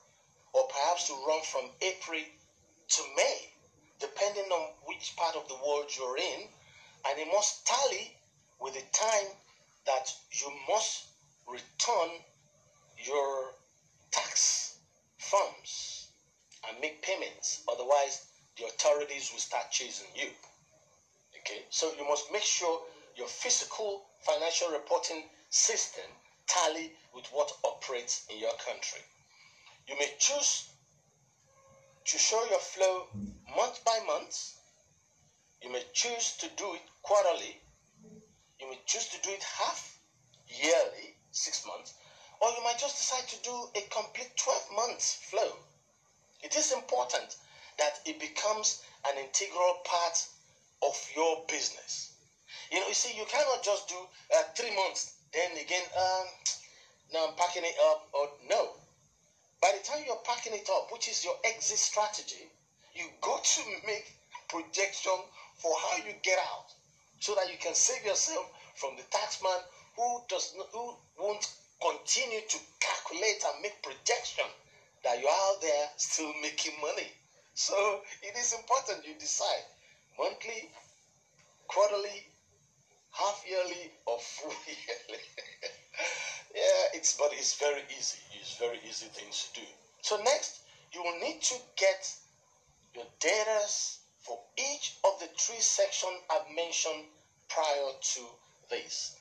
or 0.52 0.66
perhaps 0.68 1.08
to 1.08 1.14
run 1.26 1.42
from 1.42 1.70
April 1.82 2.20
to 2.88 3.02
May, 3.16 3.52
depending 4.00 4.44
on 4.44 4.70
which 4.84 5.14
part 5.16 5.36
of 5.36 5.48
the 5.48 5.54
world 5.54 5.90
you're 5.96 6.18
in, 6.18 6.48
and 7.08 7.18
it 7.18 7.28
must 7.32 7.66
tally 7.66 8.16
with 8.60 8.74
the 8.74 8.82
time 8.92 9.30
that 9.86 10.12
you 10.32 10.50
must 10.68 11.06
return 11.46 12.10
your 13.04 13.52
tax 14.10 14.78
funds 15.18 16.08
and 16.68 16.80
make 16.80 17.02
payments. 17.02 17.62
Otherwise, 17.68 18.26
the 18.56 18.64
authorities 18.64 19.30
will 19.32 19.40
start 19.40 19.70
chasing 19.70 20.06
you. 20.14 20.28
Okay, 21.38 21.62
so 21.70 21.92
you 21.98 22.06
must 22.08 22.32
make 22.32 22.42
sure 22.42 22.80
your 23.16 23.28
physical 23.28 24.02
financial 24.20 24.68
reporting 24.70 25.24
system 25.50 26.04
tally 26.46 26.92
with 27.14 27.26
what 27.32 27.52
operates 27.64 28.24
in 28.30 28.38
your 28.38 28.54
country. 28.54 29.00
You 29.88 29.96
may 29.98 30.10
choose 30.18 30.68
to 32.06 32.18
show 32.18 32.44
your 32.44 32.60
flow 32.60 33.08
month 33.56 33.84
by 33.84 33.98
month. 34.06 34.52
You 35.60 35.72
may 35.72 35.82
choose 35.92 36.36
to 36.38 36.46
do 36.56 36.74
it 36.74 36.82
quarterly. 37.02 37.60
You 38.60 38.70
may 38.70 38.78
choose 38.86 39.08
to 39.08 39.20
do 39.22 39.30
it 39.30 39.42
half 39.42 39.98
yearly, 40.46 41.16
six 41.32 41.66
months, 41.66 41.94
or 42.40 42.50
you 42.50 42.62
might 42.62 42.78
just 42.78 42.96
decide 42.96 43.26
to 43.28 43.42
do 43.42 43.66
a 43.74 43.82
complete 43.90 44.30
12 44.36 44.62
months 44.76 45.14
flow. 45.14 45.50
It 46.42 46.54
is 46.54 46.70
important 46.70 47.36
that 47.78 47.98
it 48.04 48.20
becomes 48.20 48.80
an 49.08 49.18
integral 49.18 49.80
part 49.84 50.26
of 50.82 50.96
your 51.14 51.42
business. 51.48 52.12
You 52.70 52.80
know, 52.80 52.88
you 52.88 52.94
see, 52.94 53.16
you 53.16 53.24
cannot 53.28 53.64
just 53.64 53.88
do 53.88 53.96
uh, 54.36 54.42
three 54.54 54.74
months, 54.76 55.14
then 55.32 55.50
again, 55.56 55.82
um, 55.98 56.26
now 57.12 57.26
I'm 57.26 57.34
packing 57.34 57.64
it 57.64 57.74
up, 57.90 58.06
or 58.12 58.28
no. 58.48 58.70
By 59.60 59.72
the 59.72 59.80
time 59.80 60.04
you're 60.06 60.20
packing 60.24 60.54
it 60.54 60.68
up, 60.70 60.92
which 60.92 61.08
is 61.08 61.24
your 61.24 61.34
exit 61.44 61.78
strategy, 61.78 62.48
you 62.94 63.04
got 63.22 63.44
to 63.44 63.62
make 63.86 64.04
projection 64.48 65.18
for 65.56 65.72
how 65.76 65.96
you 65.98 66.14
get 66.22 66.38
out, 66.38 66.66
so 67.20 67.34
that 67.34 67.50
you 67.50 67.56
can 67.58 67.74
save 67.74 68.04
yourself 68.04 68.46
from 68.76 68.96
the 68.96 69.02
taxman 69.04 69.58
who 69.96 70.20
does 70.28 70.52
not, 70.56 70.68
who 70.72 70.94
won't 71.18 71.48
continue 71.82 72.40
to 72.48 72.58
calculate 72.80 73.42
and 73.46 73.62
make 73.62 73.82
projection 73.82 74.44
that 75.04 75.20
you're 75.20 75.28
out 75.30 75.60
there 75.60 75.86
still 75.96 76.32
making 76.42 76.72
money. 76.80 77.08
So 77.54 78.00
it 78.22 78.36
is 78.36 78.52
important 78.52 79.06
you 79.06 79.14
decide 79.18 79.64
monthly, 80.18 80.70
quarterly, 81.68 82.24
half 83.12 83.42
yearly, 83.48 83.90
or 84.06 84.18
full 84.18 84.54
yearly. 84.66 85.22
yeah, 86.54 86.84
it's 86.94 87.16
but 87.16 87.30
it's 87.32 87.54
very 87.54 87.82
easy. 87.96 88.18
It's 88.40 88.56
very 88.58 88.78
easy 88.88 89.06
things 89.06 89.48
to 89.52 89.60
do. 89.60 89.66
So 90.02 90.16
next, 90.22 90.60
you 90.92 91.02
will 91.02 91.18
need 91.20 91.40
to 91.42 91.54
get 91.76 92.14
your 92.94 93.06
data 93.20 93.60
for 94.20 94.38
each 94.56 94.96
of 95.04 95.18
the 95.20 95.28
three 95.38 95.60
sections 95.60 96.14
I've 96.30 96.48
mentioned 96.54 97.04
prior 97.48 97.90
to 98.00 98.20
this 98.70 99.16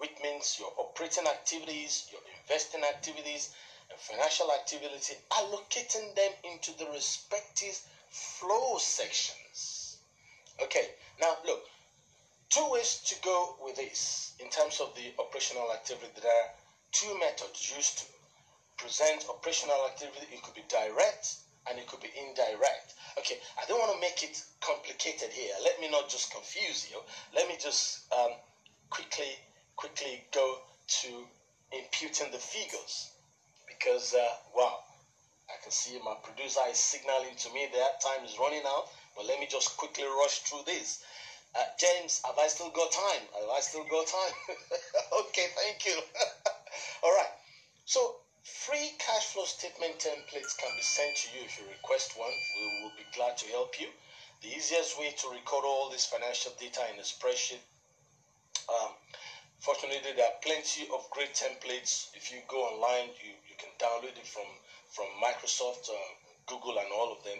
which 0.00 0.16
means 0.22 0.56
your 0.58 0.72
operating 0.78 1.26
activities, 1.26 2.06
your 2.10 2.22
investing 2.40 2.82
activities, 2.82 3.50
and 3.90 3.98
financial 4.00 4.50
activity, 4.50 5.14
allocating 5.30 6.14
them 6.16 6.32
into 6.42 6.72
the 6.78 6.86
respective 6.86 7.78
flow 8.08 8.78
sections. 8.78 9.98
Okay, 10.62 10.86
now 11.20 11.36
look, 11.44 11.64
two 12.50 12.68
ways 12.70 13.00
to 13.06 13.14
go 13.22 13.56
with 13.64 13.76
this 13.76 14.34
in 14.40 14.50
terms 14.50 14.80
of 14.80 14.94
the 14.94 15.14
operational 15.22 15.72
activity. 15.72 16.10
There 16.20 16.30
are 16.30 16.50
two 16.92 17.18
methods 17.18 17.72
used 17.74 17.98
to 17.98 18.04
present 18.76 19.24
operational 19.28 19.86
activity. 19.86 20.26
It 20.32 20.42
could 20.42 20.54
be 20.54 20.64
direct 20.68 21.36
and 21.68 21.78
it 21.78 21.86
could 21.86 22.00
be 22.00 22.10
indirect. 22.18 22.94
Okay, 23.18 23.38
I 23.60 23.66
don't 23.66 23.78
want 23.78 23.94
to 23.94 24.00
make 24.00 24.22
it 24.22 24.42
complicated 24.60 25.30
here. 25.30 25.54
Let 25.62 25.80
me 25.80 25.88
not 25.90 26.08
just 26.08 26.32
confuse 26.32 26.88
you. 26.90 26.98
Let 27.34 27.46
me 27.48 27.54
just 27.60 28.12
um, 28.12 28.32
quickly 28.90 29.30
quickly 29.76 30.24
go 30.30 30.58
to 30.88 31.08
imputing 31.72 32.30
the 32.32 32.38
figures 32.38 33.10
because, 33.66 34.12
uh, 34.12 34.28
wow, 34.54 34.80
I 35.48 35.56
can 35.62 35.72
see 35.72 35.98
my 36.04 36.14
producer 36.22 36.60
is 36.70 36.76
signaling 36.76 37.34
to 37.38 37.52
me 37.54 37.66
that 37.72 38.00
time 38.00 38.24
is 38.24 38.36
running 38.38 38.62
out, 38.66 38.88
but 39.16 39.26
let 39.26 39.40
me 39.40 39.46
just 39.48 39.76
quickly 39.76 40.04
rush 40.04 40.40
through 40.40 40.62
this. 40.66 41.02
Uh, 41.54 41.64
James, 41.78 42.20
have 42.24 42.38
I 42.38 42.46
still 42.46 42.70
got 42.70 42.92
time? 42.92 43.22
Have 43.38 43.48
I 43.50 43.60
still 43.60 43.84
got 43.90 44.06
time? 44.06 44.32
okay, 45.20 45.46
thank 45.56 45.84
you. 45.84 45.98
All 47.02 47.10
right. 47.10 47.32
So, 47.84 48.16
free 48.44 48.92
cash 48.98 49.26
flow 49.34 49.44
statement 49.44 49.98
templates 49.98 50.56
can 50.56 50.70
be 50.76 50.82
sent 50.82 51.16
to 51.16 51.28
you 51.36 51.44
if 51.44 51.58
you 51.58 51.64
request 51.68 52.16
one. 52.16 52.30
We 52.30 52.82
will 52.82 52.92
be 52.96 53.04
glad 53.14 53.36
to 53.38 53.46
help 53.48 53.80
you. 53.80 53.88
The 54.42 54.48
easiest 54.54 54.96
way 54.98 55.10
to 55.18 55.28
record 55.28 55.64
all 55.66 55.90
this 55.90 56.06
financial 56.06 56.52
data 56.58 56.82
in 56.92 56.98
a 57.00 57.02
spreadsheet. 57.02 57.58
Um, 58.68 58.94
fortunately, 59.58 60.12
there 60.14 60.24
are 60.24 60.38
plenty 60.42 60.86
of 60.94 61.10
great 61.10 61.34
templates. 61.34 62.14
If 62.14 62.30
you 62.30 62.38
go 62.46 62.62
online, 62.62 63.10
you, 63.18 63.34
you 63.48 63.56
can 63.58 63.70
download 63.78 64.16
it 64.16 64.26
from, 64.26 64.46
from 64.88 65.06
Microsoft, 65.20 65.90
uh, 65.90 66.14
Google, 66.46 66.78
and 66.78 66.88
all 66.94 67.10
of 67.12 67.24
them. 67.24 67.38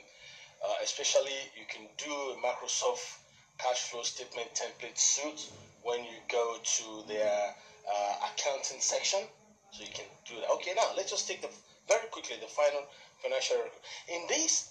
Uh, 0.66 0.74
especially, 0.82 1.38
you 1.56 1.64
can 1.68 1.86
do 1.96 2.10
a 2.10 2.36
Microsoft 2.42 3.18
cash 3.62 3.90
flow 3.90 4.02
statement 4.02 4.48
template 4.54 4.98
suit 4.98 5.50
when 5.82 6.00
you 6.04 6.16
go 6.30 6.56
to 6.62 7.06
their 7.06 7.54
uh, 7.88 8.14
accounting 8.32 8.80
section. 8.80 9.20
So 9.70 9.84
you 9.84 9.90
can 9.92 10.06
do 10.26 10.34
that. 10.40 10.50
Okay, 10.56 10.72
now 10.74 10.90
let's 10.96 11.10
just 11.10 11.28
take 11.28 11.42
the 11.42 11.48
very 11.88 12.06
quickly 12.10 12.36
the 12.40 12.46
final 12.46 12.82
financial 13.22 13.56
record. 13.56 13.80
In 14.08 14.26
this 14.28 14.70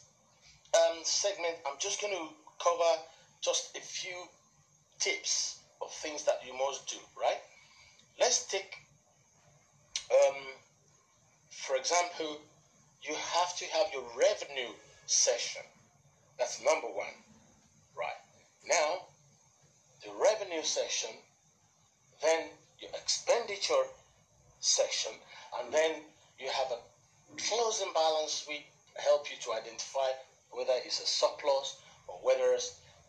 um, 0.74 0.98
segment, 1.04 1.56
I'm 1.66 1.78
just 1.80 2.02
going 2.02 2.14
to 2.14 2.28
cover 2.64 3.02
just 3.42 3.76
a 3.78 3.82
few 3.82 4.16
tips 5.00 5.60
of 5.82 5.92
things 5.92 6.24
that 6.24 6.42
you 6.46 6.54
must 6.54 6.88
do. 6.90 6.98
Right? 7.20 7.40
Let's 8.20 8.46
take, 8.48 8.76
um, 10.12 10.36
for 11.50 11.76
example, 11.76 12.40
you 13.02 13.16
have 13.16 13.56
to 13.58 13.66
have 13.66 13.88
your 13.94 14.04
revenue 14.18 14.74
session. 15.06 15.62
That's 16.38 16.62
number 16.64 16.88
one. 16.88 17.14
Now, 18.70 19.02
the 20.04 20.12
revenue 20.12 20.62
section, 20.62 21.10
then 22.22 22.46
your 22.80 22.92
expenditure 22.92 23.90
section, 24.60 25.12
and 25.60 25.74
then 25.74 26.02
you 26.38 26.50
have 26.50 26.72
a 26.72 26.78
closing 27.42 27.92
balance 27.96 28.46
which 28.48 28.62
help 28.98 29.32
you 29.32 29.38
to 29.42 29.54
identify 29.54 30.12
whether 30.52 30.74
it's 30.86 31.02
a 31.02 31.08
surplus 31.08 31.78
or 32.08 32.20
whether 32.22 32.54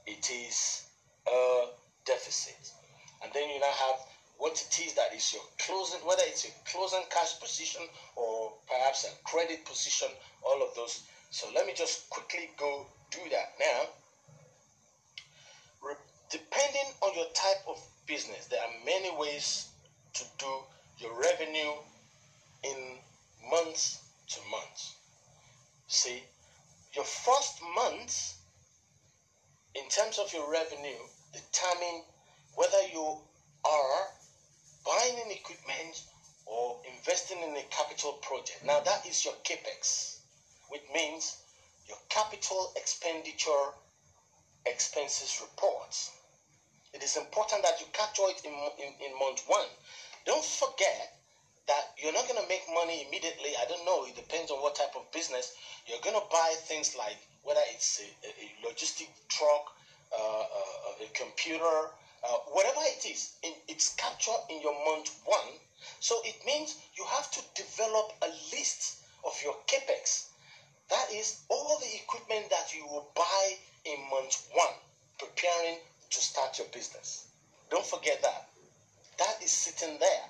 it 0.07 0.31
is 0.31 0.85
a 1.27 1.67
deficit. 2.07 2.73
And 3.23 3.31
then 3.35 3.51
you 3.51 3.61
now 3.61 3.67
have 3.67 3.97
what 4.39 4.53
it 4.63 4.81
is 4.81 4.95
that 4.95 5.13
is 5.15 5.31
your 5.35 5.43
closing, 5.59 6.01
whether 6.07 6.23
it's 6.25 6.47
a 6.47 6.71
closing 6.73 7.05
cash 7.11 7.39
position 7.39 7.83
or 8.17 8.53
perhaps 8.67 9.05
a 9.05 9.29
credit 9.29 9.67
position, 9.67 10.09
all 10.43 10.63
of 10.63 10.75
those. 10.75 11.03
So 11.31 11.49
let 11.55 11.67
me 11.67 11.75
just 11.77 12.09
quickly 12.09 12.49
go 12.57 12.87
do 13.11 13.21
that 13.31 13.53
now 13.61 13.89
depending 16.31 16.87
on 17.03 17.15
your 17.17 17.27
type 17.35 17.63
of 17.67 17.83
business, 18.07 18.47
there 18.47 18.61
are 18.61 18.85
many 18.87 19.11
ways 19.19 19.69
to 20.15 20.25
do 20.39 20.47
your 20.99 21.21
revenue 21.21 21.73
in 22.63 22.77
months 23.51 23.99
to 24.29 24.39
months. 24.51 24.95
See, 25.89 26.23
your 26.95 27.05
first 27.05 27.61
month, 27.75 28.35
in 29.75 29.89
terms 29.89 30.19
of 30.19 30.33
your 30.33 30.51
revenue, 30.51 31.03
determine 31.33 32.03
whether 32.55 32.83
you 32.93 33.19
are 33.65 34.01
buying 34.87 35.17
an 35.25 35.33
equipment 35.33 36.03
or 36.47 36.77
investing 36.97 37.39
in 37.39 37.57
a 37.57 37.63
capital 37.71 38.15
project. 38.23 38.65
Now, 38.65 38.81
that 38.81 39.05
is 39.07 39.25
your 39.25 39.35
capex, 39.45 40.19
which 40.69 40.83
means 40.95 41.39
your 41.89 41.99
capital 42.09 42.73
expenditure 42.77 43.75
expenses 44.67 45.41
reports 45.41 46.11
it 46.93 47.03
is 47.03 47.17
important 47.17 47.63
that 47.63 47.81
you 47.81 47.87
capture 47.93 48.27
it 48.29 48.43
in, 48.45 48.53
in, 48.79 48.91
in 49.07 49.19
month 49.19 49.43
one. 49.47 49.67
Don't 50.27 50.45
forget 50.45 51.15
that 51.67 51.95
you're 51.97 52.13
not 52.13 52.27
going 52.27 52.41
to 52.41 52.49
make 52.49 52.63
money 52.75 53.07
immediately. 53.07 53.51
I 53.61 53.65
don't 53.69 53.85
know. 53.87 54.05
It 54.05 54.17
depends 54.17 54.51
on 54.51 54.59
what 54.59 54.75
type 54.75 54.97
of 54.97 55.11
business. 55.13 55.55
You're 55.87 56.03
going 56.03 56.19
to 56.19 56.27
buy 56.31 56.55
things 56.67 56.97
like 56.99 57.19
whether 57.43 57.61
it's 57.71 58.01
a, 58.03 58.09
a 58.27 58.67
logistic 58.67 59.07
truck, 59.29 59.71
uh, 60.13 60.43
uh, 60.43 61.05
a 61.05 61.09
computer, 61.15 61.95
uh, 62.27 62.39
whatever 62.51 62.81
it 62.83 63.07
is. 63.07 63.37
In, 63.43 63.53
it's 63.69 63.95
captured 63.95 64.43
in 64.51 64.61
your 64.61 64.75
month 64.85 65.15
one. 65.25 65.57
So 66.01 66.17
it 66.25 66.37
means 66.45 66.77
you 66.99 67.05
have 67.05 67.31
to 67.31 67.41
develop 67.55 68.13
a 68.23 68.29
list 68.51 68.99
of 69.25 69.39
your 69.43 69.55
capex. 69.67 70.27
That 70.91 71.07
is 71.15 71.43
all 71.49 71.79
the 71.79 71.95
equipment 72.03 72.51
that 72.51 72.75
you 72.75 72.85
will 72.85 73.07
buy 73.15 73.55
in 73.85 73.97
month 74.11 74.49
one, 74.53 74.75
preparing 75.19 75.79
to 76.11 76.21
start 76.21 76.59
your 76.59 76.67
business. 76.73 77.27
Don't 77.71 77.87
forget 77.87 78.21
that. 78.23 78.47
That 79.19 79.37
is 79.43 79.51
sitting 79.51 79.99
there. 80.01 80.27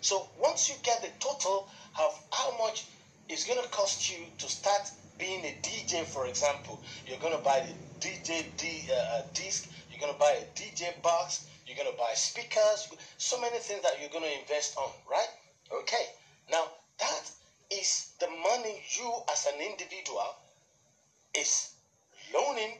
So 0.00 0.28
once 0.38 0.68
you 0.68 0.76
get 0.82 1.02
the 1.02 1.10
total 1.18 1.66
of 1.98 2.20
how 2.32 2.56
much 2.56 2.86
it's 3.28 3.44
going 3.44 3.60
to 3.60 3.68
cost 3.70 4.10
you 4.10 4.24
to 4.38 4.48
start 4.48 4.90
being 5.18 5.44
a 5.44 5.56
DJ, 5.60 6.04
for 6.04 6.26
example, 6.26 6.80
you're 7.06 7.18
going 7.18 7.36
to 7.36 7.42
buy 7.42 7.60
the 7.60 8.06
DJ 8.06 8.44
D, 8.56 8.88
uh, 8.90 9.18
uh, 9.18 9.22
disc, 9.34 9.68
you're 9.90 10.00
going 10.00 10.12
to 10.12 10.18
buy 10.18 10.38
a 10.40 10.58
DJ 10.58 11.00
box, 11.02 11.46
you're 11.66 11.76
going 11.76 11.90
to 11.90 11.98
buy 11.98 12.12
speakers, 12.14 12.88
so 13.16 13.40
many 13.40 13.58
things 13.58 13.82
that 13.82 14.00
you're 14.00 14.10
going 14.10 14.24
to 14.24 14.40
invest 14.40 14.76
on, 14.76 14.90
right? 15.10 15.28
Okay. 15.72 16.06
Now 16.50 16.68
that 17.00 17.30
is 17.70 18.06
the 18.20 18.28
money 18.28 18.80
you 18.96 19.18
as 19.30 19.46
an 19.46 19.60
individual 19.60 20.36
is 21.34 21.70
loaning 22.32 22.78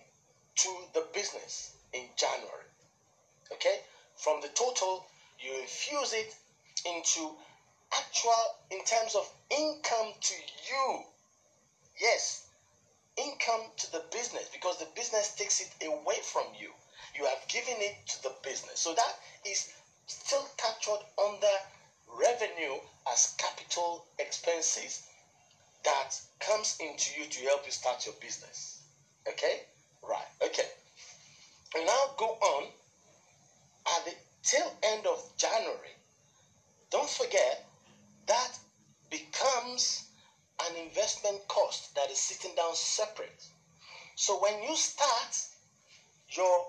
to 0.57 0.69
the 0.95 1.05
business 1.13 1.73
in 1.93 2.05
January. 2.17 2.69
Okay? 3.53 3.81
From 4.17 4.41
the 4.41 4.49
total, 4.49 5.05
you 5.39 5.53
infuse 5.61 6.13
it 6.13 6.35
into 6.85 7.35
actual, 7.93 8.33
in 8.71 8.85
terms 8.85 9.15
of 9.15 9.31
income 9.51 10.13
to 10.21 10.35
you. 10.69 11.01
Yes, 12.01 12.45
income 13.17 13.63
to 13.77 13.93
the 13.93 14.03
business 14.13 14.49
because 14.53 14.79
the 14.79 14.87
business 14.95 15.35
takes 15.35 15.61
it 15.61 15.87
away 15.87 16.17
from 16.23 16.47
you. 16.59 16.71
You 17.15 17.25
have 17.25 17.47
given 17.49 17.75
it 17.79 17.95
to 18.09 18.23
the 18.23 18.33
business. 18.43 18.79
So 18.79 18.95
that 18.95 19.15
is 19.45 19.69
still 20.07 20.47
captured 20.57 21.05
under 21.23 21.55
revenue 22.07 22.79
as 23.13 23.35
capital 23.39 24.05
expenses 24.19 25.03
that 25.85 26.21
comes 26.41 26.77
into 26.81 27.19
you 27.19 27.27
to 27.29 27.41
help 27.45 27.65
you 27.67 27.73
start 27.73 28.05
your 28.05 28.15
business. 28.21 28.83
Okay? 29.29 29.63
Right. 30.03 30.27
Okay. 30.43 30.65
We 31.75 31.85
now 31.85 32.15
go 32.17 32.27
on 32.27 32.65
at 33.97 34.05
the 34.05 34.15
tail 34.43 34.73
end 34.83 35.07
of 35.07 35.23
January. 35.37 35.97
Don't 36.91 37.09
forget 37.09 37.65
that 38.27 38.53
becomes 39.11 40.05
an 40.67 40.77
investment 40.77 41.47
cost 41.49 41.95
that 41.95 42.11
is 42.11 42.19
sitting 42.19 42.55
down 42.57 42.75
separate. 42.75 43.45
So 44.17 44.39
when 44.41 44.63
you 44.63 44.75
start 44.77 45.37
your 46.31 46.67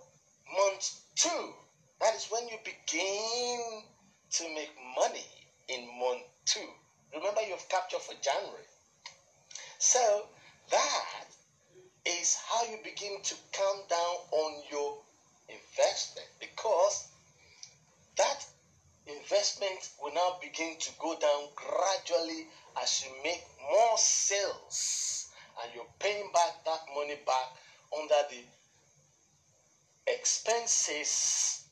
month 0.55 0.99
two, 1.15 1.53
that 2.01 2.13
is 2.15 2.27
when 2.29 2.47
you 2.47 2.57
begin 2.63 3.83
to 4.31 4.43
make 4.53 4.71
money 4.95 5.25
in 5.67 5.87
month 5.99 6.23
two. 6.45 6.67
Remember, 7.13 7.41
you've 7.41 7.67
captured 7.69 8.01
for 8.01 8.13
January. 8.21 8.63
So 9.79 10.27
that 10.71 11.25
is 12.05 12.35
how 12.47 12.63
you 12.63 12.77
begin 12.83 13.21
to 13.23 13.35
calm 13.51 13.77
down 13.89 14.15
on 14.31 14.61
your 14.71 14.97
investment 15.49 16.27
because 16.39 17.07
that 18.17 18.45
investment 19.07 19.89
will 20.01 20.13
now 20.13 20.37
begin 20.41 20.75
to 20.79 20.91
go 20.99 21.17
down 21.19 21.47
gradually 21.55 22.45
as 22.81 23.03
you 23.03 23.11
make 23.23 23.43
more 23.71 23.97
sales 23.97 25.27
and 25.63 25.73
you're 25.73 25.85
paying 25.99 26.29
back 26.33 26.63
that 26.65 26.81
money 26.95 27.15
back 27.25 27.49
under 27.97 28.21
the 28.29 28.43
expenses 30.11 31.63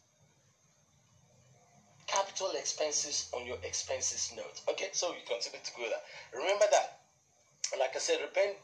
capital 2.07 2.51
expenses 2.57 3.29
on 3.33 3.45
your 3.45 3.57
expenses 3.63 4.31
note. 4.35 4.61
Okay 4.69 4.87
so 4.91 5.11
you 5.11 5.19
continue 5.27 5.59
to 5.63 5.71
go 5.75 5.83
there 5.83 6.39
remember 6.41 6.65
that 6.71 6.97
like 7.79 7.95
I 7.95 7.99
said, 7.99 8.19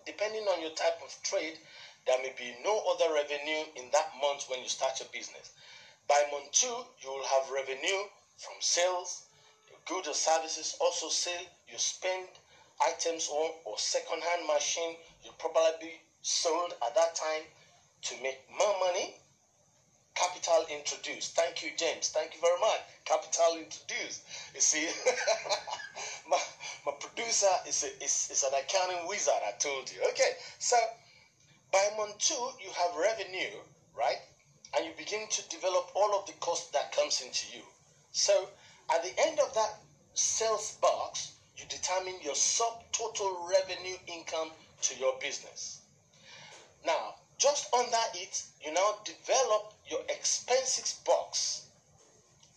depending 0.06 0.44
on 0.44 0.62
your 0.62 0.72
type 0.72 1.00
of 1.04 1.16
trade, 1.24 1.60
there 2.06 2.18
may 2.22 2.32
be 2.38 2.54
no 2.64 2.82
other 2.90 3.14
revenue 3.14 3.64
in 3.76 3.90
that 3.92 4.08
month 4.22 4.46
when 4.48 4.62
you 4.62 4.68
start 4.70 5.00
your 5.00 5.10
business. 5.12 5.52
By 6.08 6.24
month 6.32 6.52
two, 6.52 6.84
you 7.02 7.10
will 7.10 7.24
have 7.26 7.50
revenue 7.50 8.06
from 8.38 8.56
sales, 8.60 9.24
your 9.70 9.80
goods 9.86 10.08
or 10.08 10.14
services. 10.14 10.76
Also, 10.80 11.10
sell 11.10 11.42
you 11.68 11.78
spend 11.78 12.28
items 12.86 13.28
on 13.30 13.52
or 13.66 13.78
second-hand 13.78 14.48
machine 14.48 14.96
you 15.24 15.32
probably 15.38 16.02
sold 16.22 16.74
at 16.86 16.94
that 16.96 17.16
time 17.16 17.44
to 18.04 18.16
make 18.22 18.40
more 18.50 18.74
money. 18.80 19.14
capital 20.16 20.66
introduced. 20.70 21.36
Thank 21.36 21.64
you, 21.64 21.70
James. 21.76 22.10
Thank 22.10 22.36
you 22.36 22.42
very 22.42 22.60
much. 22.60 22.82
Capital 23.06 23.56
introduced. 23.58 24.22
You 24.54 24.62
see, 24.62 24.88
my, 26.86 26.92
producer 27.00 27.54
is, 27.68 27.84
a, 27.84 28.04
is, 28.04 28.30
is 28.32 28.44
an 28.44 28.54
accounting 28.54 29.08
wizard, 29.08 29.42
I 29.48 29.52
told 29.60 29.92
you. 29.92 30.00
Okay, 30.10 30.38
so 30.60 30.78
by 31.72 31.90
month 31.98 32.18
two, 32.20 32.50
you 32.64 32.70
have 32.72 32.96
revenue, 32.96 33.60
right? 33.98 34.20
And 34.76 34.86
you 34.86 34.92
begin 34.98 35.28
to 35.30 35.50
develop 35.50 35.92
all 35.96 36.18
of 36.20 36.26
the 36.28 36.34
cost 36.34 36.74
that 36.74 36.92
comes 36.92 37.22
into 37.22 37.46
you. 37.56 37.64
So 38.12 38.50
at 38.94 39.04
the 39.04 39.14
end 39.28 39.40
of 39.40 39.54
that 39.56 39.80
sales 40.14 40.78
box, 40.82 41.34
you 41.58 41.66
determine 41.70 42.16
your 42.22 42.34
subtotal 42.34 43.50
revenue 43.50 43.98
income 44.08 44.52
to 44.82 45.00
your 45.00 45.14
business. 45.20 45.82
Now, 46.86 47.16
just 47.38 47.74
under 47.74 47.98
it, 48.16 48.44
you 48.64 48.74
now 48.74 48.98
develop 49.06 49.74
your 49.90 50.02
expenses 50.10 51.00
box 51.06 51.68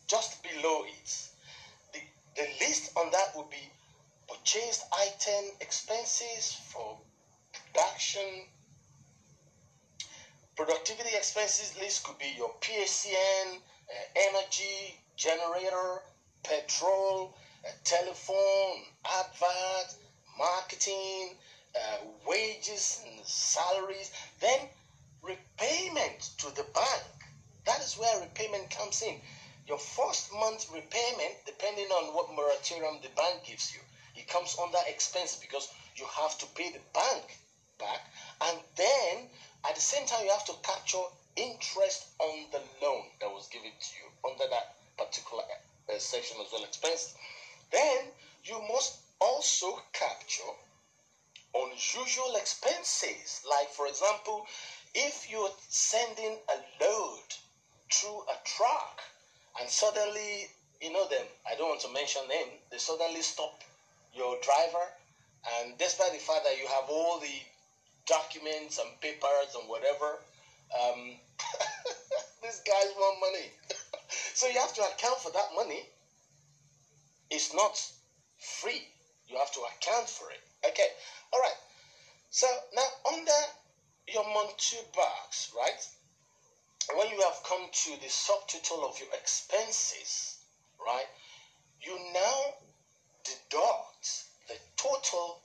just 0.06 0.42
below 0.42 0.84
it. 0.84 1.28
The, 1.92 2.00
the 2.36 2.48
list 2.60 2.92
on 2.96 3.10
that 3.10 3.36
would 3.36 3.50
be 3.50 3.70
purchased 4.28 4.84
item 4.92 5.44
expenses 5.60 6.56
for 6.72 6.98
production. 7.52 8.46
Productivity 10.56 11.10
expenses 11.14 11.76
list 11.78 12.04
could 12.04 12.18
be 12.18 12.32
your 12.36 12.50
PHCN, 12.60 13.56
uh, 13.56 13.92
energy, 14.16 14.98
generator, 15.16 16.02
petrol, 16.42 17.34
uh, 17.64 17.70
telephone, 17.84 18.82
advert, 19.04 19.94
marketing, 20.38 21.36
uh, 21.74 21.98
wages 22.26 23.02
and 23.06 23.24
salaries, 23.26 24.10
then 24.40 24.60
repayment 25.22 26.30
to 26.38 26.46
the 26.54 26.64
bank. 26.74 27.04
That 27.64 27.80
is 27.80 27.98
where 27.98 28.20
repayment 28.20 28.70
comes 28.70 29.02
in. 29.02 29.20
Your 29.66 29.78
first 29.78 30.32
month 30.32 30.70
repayment, 30.72 31.34
depending 31.44 31.86
on 31.86 32.14
what 32.14 32.30
moratorium 32.34 32.98
the 33.02 33.08
bank 33.10 33.44
gives 33.44 33.74
you, 33.74 33.80
it 34.26 34.32
comes 34.32 34.56
under 34.60 34.78
expense 34.88 35.36
because 35.36 35.68
you 35.96 36.04
have 36.04 36.36
to 36.38 36.46
pay 36.54 36.70
the 36.70 36.80
bank 36.92 37.38
back, 37.78 38.10
and 38.42 38.58
then 38.76 39.28
at 39.68 39.74
the 39.74 39.80
same 39.80 40.06
time 40.06 40.24
you 40.24 40.30
have 40.30 40.44
to 40.44 40.52
capture 40.62 40.98
interest 41.36 42.06
on 42.18 42.46
the 42.50 42.60
loan 42.82 43.02
that 43.20 43.30
was 43.30 43.46
given 43.48 43.70
to 43.78 43.88
you 44.00 44.30
under 44.30 44.44
that 44.50 44.74
particular 44.96 45.42
uh, 45.88 45.98
section 45.98 46.36
as 46.44 46.50
well 46.52 46.64
expense 46.64 47.14
Then 47.70 48.06
you 48.44 48.60
must 48.72 48.96
also 49.20 49.78
capture 49.92 50.52
unusual 51.54 52.36
expenses. 52.36 53.42
Like, 53.48 53.68
for 53.70 53.86
example, 53.86 54.46
if 54.94 55.30
you're 55.30 55.50
sending 55.68 56.38
a 56.48 56.84
load 56.84 57.28
through 57.92 58.22
a 58.22 58.36
truck 58.44 59.00
and 59.60 59.68
suddenly, 59.68 60.46
you 60.80 60.92
know 60.92 61.08
them, 61.08 61.26
I 61.50 61.54
don't 61.56 61.68
want 61.68 61.80
to 61.82 61.92
mention 61.92 62.22
them, 62.28 62.48
they 62.70 62.78
suddenly 62.78 63.22
stop 63.22 63.62
your 64.16 64.36
driver, 64.42 64.86
and 65.60 65.76
despite 65.78 66.12
the 66.12 66.18
fact 66.18 66.44
that 66.44 66.58
you 66.58 66.66
have 66.66 66.88
all 66.88 67.18
the 67.20 67.38
documents 68.06 68.78
and 68.78 68.88
papers 69.00 69.54
and 69.58 69.68
whatever, 69.68 70.18
um, 70.74 71.14
these 72.42 72.60
guys 72.60 72.86
want 72.96 73.20
money. 73.20 73.50
so 74.34 74.46
you 74.46 74.58
have 74.58 74.72
to 74.74 74.82
account 74.82 75.18
for 75.20 75.30
that 75.32 75.48
money. 75.54 75.82
It's 77.30 77.52
not 77.52 77.78
free. 78.38 78.82
You 79.28 79.36
have 79.38 79.52
to 79.52 79.60
account 79.60 80.08
for 80.08 80.30
it. 80.30 80.40
Okay, 80.66 80.86
all 81.32 81.40
right. 81.40 81.58
So 82.30 82.46
now 82.74 82.86
under 83.12 83.40
your 84.08 84.24
month 84.32 84.56
two 84.56 84.78
box, 84.94 85.50
right? 85.56 85.86
When 86.94 87.08
you 87.08 87.20
have 87.22 87.42
come 87.42 87.66
to 87.72 87.90
the 88.00 88.06
subtotal 88.06 88.88
of 88.88 88.98
your 89.00 89.08
expenses, 89.12 90.38
right? 90.78 91.06
You 91.80 91.98
now 92.12 92.54
deduct 93.26 94.24
the 94.48 94.54
total 94.76 95.40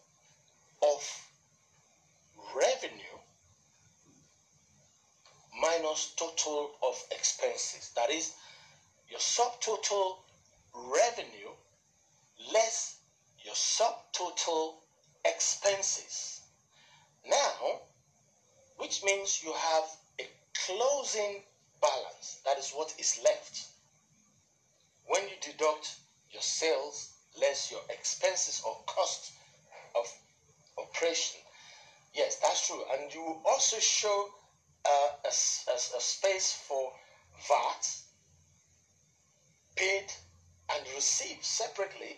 of 0.84 1.28
revenue 2.56 3.18
minus 5.62 6.14
total 6.18 6.72
of 6.84 7.04
expenses. 7.12 7.92
That 7.96 8.10
is 8.10 8.34
your 9.10 9.20
subtotal 9.20 10.18
revenue 10.74 11.52
less 12.54 12.98
your 13.44 13.54
subtotal 13.56 14.74
expenses. 15.26 16.42
Now, 17.28 17.82
which 18.78 19.04
means 19.04 19.42
you 19.44 19.54
have 19.54 19.84
a 20.20 20.26
closing 20.66 21.44
balance. 21.82 22.40
That 22.46 22.58
is 22.58 22.72
what 22.72 22.94
is 22.98 23.20
left. 23.24 23.68
When 25.06 25.24
you 25.24 25.36
deduct 25.42 25.96
your 26.32 26.42
sales 26.42 27.11
less 27.40 27.72
your 27.72 27.82
expenses 27.90 28.62
or 28.66 28.76
cost 28.86 29.32
of 29.96 30.06
operation. 30.78 31.40
Yes, 32.14 32.38
that's 32.42 32.68
true. 32.68 32.82
And 32.94 33.14
you 33.14 33.38
also 33.46 33.78
show 33.80 34.30
uh, 34.86 35.10
a, 35.24 35.28
a, 35.30 35.76
a 35.76 36.02
space 36.02 36.52
for 36.68 36.92
VAT 37.48 37.88
paid 39.76 40.06
and 40.74 40.86
received 40.96 41.44
separately 41.44 42.18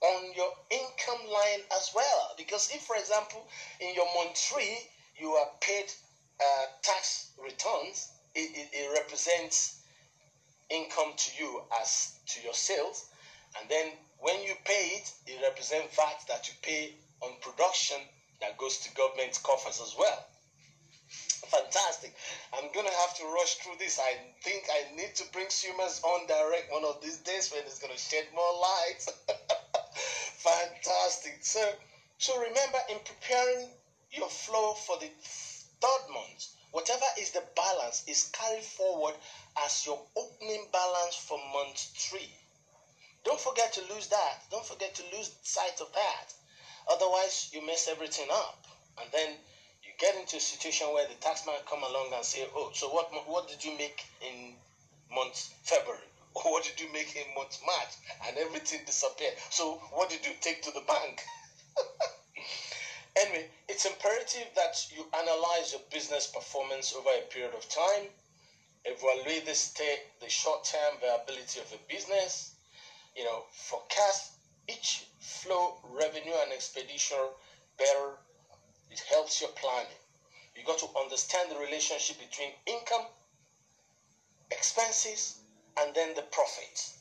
on 0.00 0.32
your 0.34 0.50
income 0.70 1.30
line 1.30 1.60
as 1.76 1.90
well. 1.94 2.34
Because 2.36 2.70
if, 2.72 2.82
for 2.82 2.96
example, 2.96 3.46
in 3.80 3.94
your 3.94 4.06
month 4.14 4.36
three, 4.36 4.78
you 5.18 5.28
are 5.30 5.48
paid 5.60 5.86
uh, 6.40 6.66
tax 6.82 7.30
returns, 7.42 8.12
it, 8.34 8.50
it, 8.54 8.68
it, 8.72 8.90
represents 8.94 9.80
income 10.70 11.12
to 11.16 11.30
you 11.38 11.62
as 11.80 12.14
to 12.26 12.40
your 12.42 12.54
sales. 12.54 13.06
And 13.58 13.68
then 13.68 13.86
when 14.20 14.42
you 14.42 14.54
pay 14.64 15.00
it, 15.00 15.12
it 15.26 15.42
represents 15.42 15.94
VAT 15.94 16.24
that 16.28 16.48
you 16.48 16.54
pay 16.62 16.94
on 17.22 17.30
production 17.40 17.98
that 18.40 18.56
goes 18.56 18.78
to 18.78 18.94
government 18.94 19.38
coffers 19.42 19.80
as 19.80 19.94
well. 19.98 20.26
Fantastic. 21.48 22.14
I'm 22.52 22.70
to 22.86 22.92
have 22.92 23.16
to 23.16 23.24
rush 23.24 23.54
through 23.56 23.76
this. 23.78 23.98
I 23.98 24.16
think 24.42 24.66
I 24.70 24.94
need 24.94 25.14
to 25.16 25.24
bring 25.32 25.46
Seamus 25.46 26.02
on 26.04 26.26
direct 26.26 26.70
one 26.70 26.84
of 26.84 27.00
these 27.00 27.18
days 27.18 27.50
when 27.50 27.62
it's 27.64 27.78
to 27.92 27.98
shed 27.98 28.24
more 28.34 28.52
light. 28.60 29.06
Fantastic. 30.36 31.38
So, 31.40 31.72
so 32.18 32.38
remember 32.38 32.78
in 32.90 32.98
preparing 33.04 33.68
your 34.10 34.28
flow 34.28 34.74
for 34.74 34.98
the 34.98 35.08
third 35.80 36.12
month, 36.12 36.48
whatever 36.70 37.04
is 37.18 37.30
the 37.30 37.42
balance 37.56 38.02
is 38.06 38.24
carried 38.32 38.64
forward 38.64 39.14
as 39.64 39.86
your 39.86 40.00
opening 40.16 40.66
balance 40.72 41.14
for 41.14 41.38
month 41.52 41.78
three. 41.96 42.37
Don't 43.24 43.40
forget 43.40 43.72
to 43.74 43.80
lose 43.94 44.08
that. 44.08 44.42
Don't 44.50 44.64
forget 44.64 44.94
to 44.94 45.02
lose 45.16 45.30
sight 45.42 45.80
of 45.80 45.92
that. 45.92 46.32
Otherwise, 46.88 47.50
you 47.52 47.64
mess 47.66 47.88
everything 47.90 48.28
up. 48.30 48.64
And 49.00 49.10
then 49.12 49.30
you 49.82 49.90
get 49.98 50.16
into 50.16 50.36
a 50.36 50.40
situation 50.40 50.88
where 50.92 51.06
the 51.06 51.14
taxman 51.14 51.64
come 51.66 51.82
along 51.82 52.12
and 52.14 52.24
say, 52.24 52.46
oh, 52.54 52.70
so 52.72 52.88
what, 52.88 53.10
what 53.28 53.48
did 53.48 53.64
you 53.64 53.76
make 53.76 54.04
in 54.20 54.54
month 55.14 55.52
February? 55.62 56.02
Or 56.34 56.52
what 56.52 56.62
did 56.62 56.78
you 56.78 56.92
make 56.92 57.16
in 57.16 57.34
month 57.34 57.58
March? 57.64 57.94
And 58.28 58.36
everything 58.36 58.80
disappeared. 58.86 59.32
So 59.50 59.80
what 59.92 60.08
did 60.10 60.24
you 60.24 60.32
take 60.40 60.62
to 60.62 60.70
the 60.70 60.82
bank? 60.86 61.24
anyway, 63.16 63.48
it's 63.68 63.86
imperative 63.86 64.46
that 64.54 64.86
you 64.94 65.06
analyze 65.18 65.72
your 65.72 65.80
business 65.90 66.26
performance 66.28 66.94
over 66.94 67.08
a 67.08 67.22
period 67.32 67.54
of 67.54 67.68
time, 67.68 68.08
evaluate 68.84 69.46
the 69.46 69.54
state, 69.54 70.02
the 70.20 70.28
short-term 70.28 71.00
viability 71.00 71.60
of 71.60 71.72
a 71.72 71.92
business, 71.92 72.54
you 73.18 73.24
know, 73.24 73.42
forecast 73.50 74.32
cash 74.68 75.04
flow, 75.18 75.74
revenue, 75.82 76.34
and 76.44 76.52
expenditure 76.52 77.28
better. 77.76 78.14
It 78.90 79.00
helps 79.10 79.40
your 79.40 79.50
planning. 79.50 79.98
You 80.56 80.64
got 80.64 80.78
to 80.78 80.88
understand 80.98 81.50
the 81.50 81.58
relationship 81.58 82.18
between 82.18 82.50
income, 82.66 83.06
expenses, 84.50 85.36
and 85.80 85.94
then 85.94 86.14
the 86.14 86.22
profit. 86.22 86.92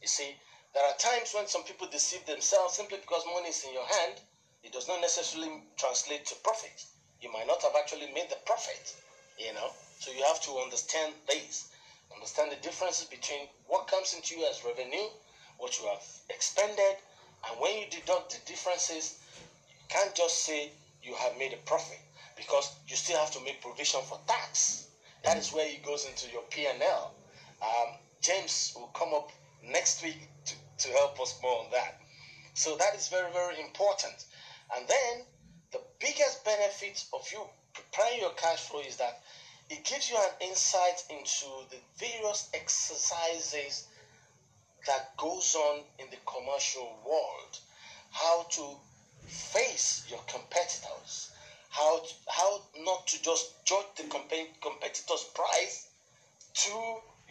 You 0.00 0.08
see, 0.08 0.36
there 0.74 0.84
are 0.84 0.96
times 0.98 1.32
when 1.34 1.46
some 1.46 1.62
people 1.62 1.86
deceive 1.90 2.24
themselves 2.26 2.74
simply 2.74 2.98
because 2.98 3.24
money 3.32 3.48
is 3.48 3.64
in 3.64 3.72
your 3.72 3.86
hand. 3.86 4.20
It 4.62 4.72
does 4.72 4.88
not 4.88 5.00
necessarily 5.00 5.62
translate 5.76 6.26
to 6.26 6.34
profit. 6.42 6.84
You 7.20 7.32
might 7.32 7.46
not 7.46 7.62
have 7.62 7.74
actually 7.76 8.12
made 8.12 8.28
the 8.30 8.36
profit, 8.44 8.94
you 9.38 9.52
know. 9.54 9.70
So 9.98 10.10
you 10.12 10.22
have 10.24 10.40
to 10.42 10.58
understand 10.58 11.12
this. 11.28 11.68
Understand 12.12 12.52
the 12.52 12.56
differences 12.56 13.04
between 13.06 13.48
what 13.66 13.86
comes 13.86 14.14
into 14.14 14.36
you 14.36 14.46
as 14.46 14.64
revenue, 14.64 15.08
what 15.58 15.78
you 15.78 15.86
have 15.86 16.04
expended, 16.30 16.96
and 17.48 17.60
when 17.60 17.78
you 17.78 17.86
deduct 17.90 18.32
the 18.32 18.50
differences, 18.50 19.16
you 19.68 19.76
can't 19.88 20.14
just 20.14 20.42
say 20.44 20.70
you 21.02 21.14
have 21.14 21.36
made 21.38 21.52
a 21.52 21.58
profit 21.68 22.00
because 22.36 22.72
you 22.88 22.96
still 22.96 23.18
have 23.18 23.30
to 23.32 23.40
make 23.40 23.60
provision 23.60 24.00
for 24.02 24.18
tax. 24.26 24.88
That 25.22 25.36
is 25.36 25.52
where 25.52 25.66
it 25.66 25.82
goes 25.82 26.06
into 26.06 26.30
your 26.30 26.42
P&L. 26.50 27.14
Um, 27.62 27.94
James 28.20 28.72
will 28.76 28.88
come 28.88 29.12
up 29.14 29.30
next 29.62 30.02
week 30.02 30.28
to, 30.46 30.54
to 30.78 30.88
help 30.94 31.20
us 31.20 31.34
more 31.42 31.60
on 31.60 31.70
that. 31.70 31.96
So 32.54 32.76
that 32.76 32.94
is 32.94 33.08
very, 33.08 33.30
very 33.32 33.60
important. 33.60 34.24
And 34.74 34.86
then 34.88 35.24
the 35.72 35.80
biggest 35.98 36.44
benefit 36.44 37.04
of 37.12 37.26
you 37.32 37.46
preparing 37.72 38.20
your 38.20 38.32
cash 38.32 38.60
flow 38.60 38.80
is 38.80 38.96
that 38.96 39.20
it 39.70 39.84
gives 39.84 40.10
you 40.10 40.16
an 40.16 40.48
insight 40.48 41.04
into 41.10 41.46
the 41.70 41.76
various 41.98 42.48
exercises 42.52 43.86
that 44.86 45.16
goes 45.16 45.54
on 45.54 45.80
in 45.98 46.06
the 46.10 46.16
commercial 46.26 46.98
world, 47.06 47.58
how 48.10 48.42
to 48.50 48.62
face 49.26 50.04
your 50.10 50.20
competitors, 50.28 51.30
how 51.70 51.98
to, 51.98 52.14
how 52.28 52.60
not 52.84 53.06
to 53.06 53.22
just 53.22 53.64
judge 53.64 53.86
the 53.96 54.04
competitor's 54.04 55.24
price 55.34 55.88
to 56.52 56.70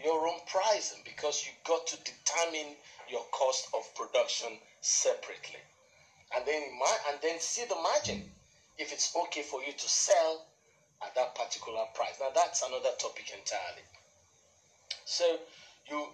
your 0.03 0.27
own 0.27 0.39
pricing 0.47 0.99
because 1.05 1.45
you 1.45 1.51
got 1.63 1.85
to 1.87 1.97
determine 1.97 2.75
your 3.09 3.23
cost 3.31 3.67
of 3.73 3.83
production 3.95 4.49
separately. 4.81 5.61
And 6.35 6.45
then 6.47 6.63
and 7.09 7.19
then 7.21 7.39
see 7.39 7.65
the 7.65 7.75
margin. 7.75 8.23
If 8.79 8.91
it's 8.91 9.15
okay 9.15 9.43
for 9.43 9.61
you 9.63 9.71
to 9.71 9.87
sell 9.89 10.47
at 11.05 11.15
that 11.15 11.35
particular 11.35 11.85
price. 11.93 12.15
Now 12.19 12.29
that's 12.33 12.61
another 12.61 12.91
topic 12.99 13.31
entirely. 13.37 13.83
So 15.05 15.37
you 15.89 16.07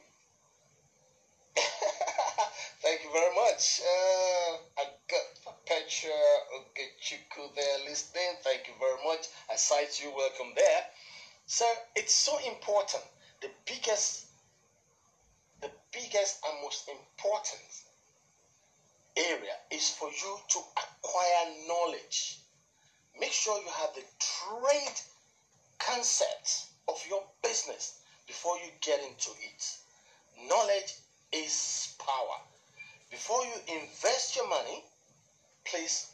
thank 2.81 3.03
you 3.03 3.11
very 3.11 3.35
much. 3.35 3.81
Uh, 3.81 4.57
i 4.79 4.83
got 5.09 5.55
Petra 5.65 6.09
Ogechukwu 6.55 7.55
there 7.55 7.79
listening. 7.87 8.35
Thank 8.43 8.67
you 8.67 8.73
very 8.79 9.03
much. 9.05 9.27
I 9.51 9.55
cite 9.55 9.99
you. 10.01 10.11
Welcome 10.15 10.53
there. 10.55 10.81
So 11.45 11.65
it's 11.95 12.13
so 12.13 12.37
important. 12.47 13.03
The 13.41 13.49
biggest 13.65 14.25
the 15.61 15.69
biggest 15.91 16.39
and 16.47 16.61
most 16.61 16.87
important 16.87 17.61
area 19.17 19.53
is 19.71 19.89
for 19.89 20.07
you 20.09 20.37
to 20.49 20.59
acquire 20.77 21.45
knowledge. 21.67 22.38
Make 23.19 23.31
sure 23.33 23.59
you 23.59 23.69
have 23.69 23.93
the 23.93 24.03
trade 24.19 25.01
concepts 25.77 26.67
of 26.87 27.03
your 27.09 27.21
business 27.43 27.99
before 28.27 28.57
you 28.57 28.71
get 28.81 28.99
into 29.01 29.31
it. 29.41 30.47
Knowledge 30.47 30.95
is 31.33 31.95
power. 31.99 32.39
Before 33.11 33.43
you 33.43 33.55
invest 33.67 34.35
your 34.35 34.47
money, 34.47 34.83
please 35.65 36.07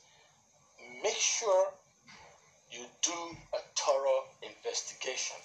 make 1.04 1.16
sure 1.16 1.72
you 2.72 2.82
do 3.02 3.38
a 3.54 3.60
thorough 3.76 4.24
investigation 4.42 5.38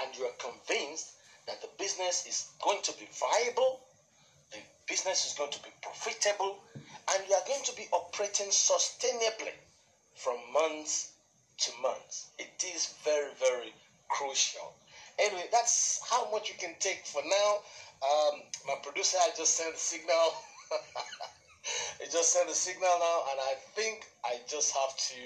and 0.00 0.16
you 0.16 0.24
are 0.24 0.36
convinced 0.38 1.12
that 1.46 1.60
the 1.60 1.68
business 1.78 2.24
is 2.26 2.46
going 2.62 2.80
to 2.82 2.92
be 2.92 3.08
viable, 3.18 3.80
the 4.52 4.58
business 4.86 5.26
is 5.26 5.32
going 5.32 5.50
to 5.50 5.62
be 5.62 5.70
profitable, 5.82 6.58
and 7.12 7.24
you 7.28 7.34
are 7.34 7.44
going 7.46 7.64
to 7.64 7.74
be 7.74 7.86
operating 7.92 8.48
sustainably 8.48 9.52
from 10.18 10.36
months 10.52 11.12
to 11.58 11.70
months. 11.80 12.30
It 12.38 12.64
is 12.74 12.94
very, 13.04 13.30
very 13.38 13.72
crucial. 14.08 14.74
Anyway, 15.18 15.46
that's 15.50 16.00
how 16.10 16.30
much 16.30 16.48
you 16.48 16.54
can 16.58 16.74
take 16.80 17.06
for 17.06 17.22
now. 17.22 17.50
Um, 18.02 18.42
my 18.66 18.74
producer 18.82 19.18
I 19.20 19.30
just 19.36 19.54
sent 19.54 19.74
the 19.74 19.80
signal. 19.80 20.34
he 22.00 22.06
just 22.10 22.32
sent 22.32 22.48
the 22.48 22.54
signal 22.54 22.90
now, 22.98 23.24
and 23.30 23.40
I 23.40 23.54
think 23.74 24.06
I 24.24 24.38
just 24.48 24.74
have 24.74 24.96
to 24.96 25.20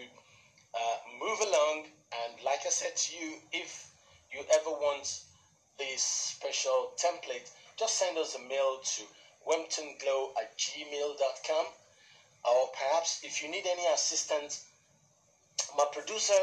uh, 0.74 0.96
move 1.20 1.40
along. 1.40 1.86
And 2.24 2.44
like 2.44 2.60
I 2.66 2.70
said 2.70 2.96
to 2.96 3.16
you, 3.16 3.36
if 3.52 3.88
you 4.32 4.40
ever 4.54 4.70
want 4.70 5.20
this 5.78 6.02
special 6.02 6.92
template, 6.96 7.50
just 7.78 7.98
send 7.98 8.18
us 8.18 8.34
a 8.34 8.40
mail 8.48 8.80
to 8.84 9.02
wemptonglow 9.48 10.30
at 10.40 10.56
gmail.com. 10.56 11.66
Or 12.44 12.68
perhaps 12.72 13.20
if 13.22 13.42
you 13.42 13.50
need 13.50 13.66
any 13.66 13.86
assistance, 13.94 14.64
my 15.76 15.84
producer 15.92 16.38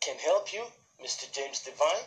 can 0.00 0.16
help 0.18 0.52
you, 0.52 0.64
Mr. 1.02 1.30
James 1.32 1.60
Devine. 1.60 2.06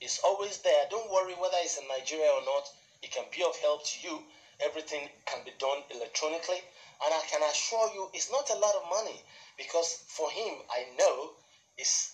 is 0.00 0.20
always 0.24 0.58
there. 0.58 0.84
Don't 0.90 1.10
worry 1.10 1.34
whether 1.34 1.56
he's 1.62 1.78
in 1.78 1.86
Nigeria 1.88 2.30
or 2.30 2.42
not, 2.44 2.68
he 3.00 3.08
can 3.08 3.24
be 3.30 3.42
of 3.42 3.56
help 3.58 3.84
to 3.86 4.00
you. 4.02 4.22
Everything 4.60 5.08
can 5.26 5.44
be 5.44 5.52
done 5.58 5.82
electronically. 5.94 6.60
And 7.04 7.14
I 7.14 7.20
can 7.30 7.42
assure 7.42 7.90
you, 7.94 8.10
it's 8.14 8.30
not 8.30 8.50
a 8.50 8.58
lot 8.58 8.74
of 8.74 8.90
money 8.90 9.22
because 9.56 10.02
for 10.08 10.30
him, 10.30 10.54
I 10.70 10.86
know, 10.98 11.30
his, 11.76 12.12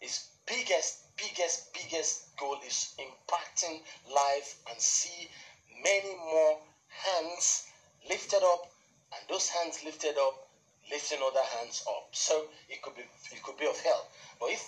his 0.00 0.28
biggest 0.46 1.00
biggest, 1.20 1.72
biggest 1.72 2.36
goal 2.36 2.56
is 2.66 2.94
impacting 2.98 3.80
life 4.14 4.56
and 4.70 4.80
see 4.80 5.28
many 5.82 6.14
more 6.16 6.58
hands 6.88 7.64
lifted 8.08 8.42
up 8.42 8.66
and 9.14 9.28
those 9.28 9.48
hands 9.48 9.84
lifted 9.84 10.16
up 10.18 10.46
lifting 10.90 11.18
other 11.22 11.44
hands 11.58 11.82
up. 11.88 12.08
So 12.12 12.46
it 12.68 12.82
could 12.82 12.94
be 12.94 13.02
it 13.02 13.42
could 13.42 13.56
be 13.56 13.66
of 13.66 13.78
help. 13.80 14.10
But 14.38 14.50
if 14.50 14.62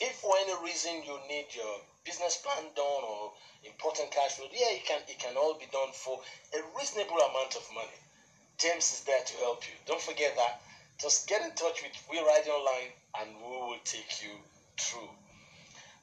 if 0.00 0.12
for 0.16 0.34
any 0.38 0.54
reason 0.64 1.02
you 1.04 1.18
need 1.28 1.46
your 1.54 1.80
business 2.04 2.36
plan 2.38 2.64
done 2.76 3.02
or 3.04 3.32
important 3.64 4.10
cash 4.10 4.38
flow 4.38 4.46
yeah 4.54 4.70
it 4.70 4.84
can 4.86 5.00
it 5.08 5.18
can 5.18 5.36
all 5.36 5.54
be 5.58 5.66
done 5.72 5.90
for 5.92 6.20
a 6.54 6.60
reasonable 6.76 7.18
amount 7.18 7.56
of 7.56 7.64
money. 7.74 7.98
James 8.58 8.90
is 8.92 9.00
there 9.06 9.22
to 9.22 9.34
help 9.38 9.62
you. 9.66 9.74
Don't 9.86 10.02
forget 10.02 10.34
that. 10.36 10.60
Just 10.98 11.28
get 11.28 11.42
in 11.42 11.54
touch 11.54 11.82
with 11.82 11.94
We 12.10 12.18
Radio 12.18 12.54
Online 12.58 12.90
and 13.22 13.28
we 13.38 13.54
will 13.54 13.82
take 13.84 14.22
you 14.22 14.34
through. 14.78 15.08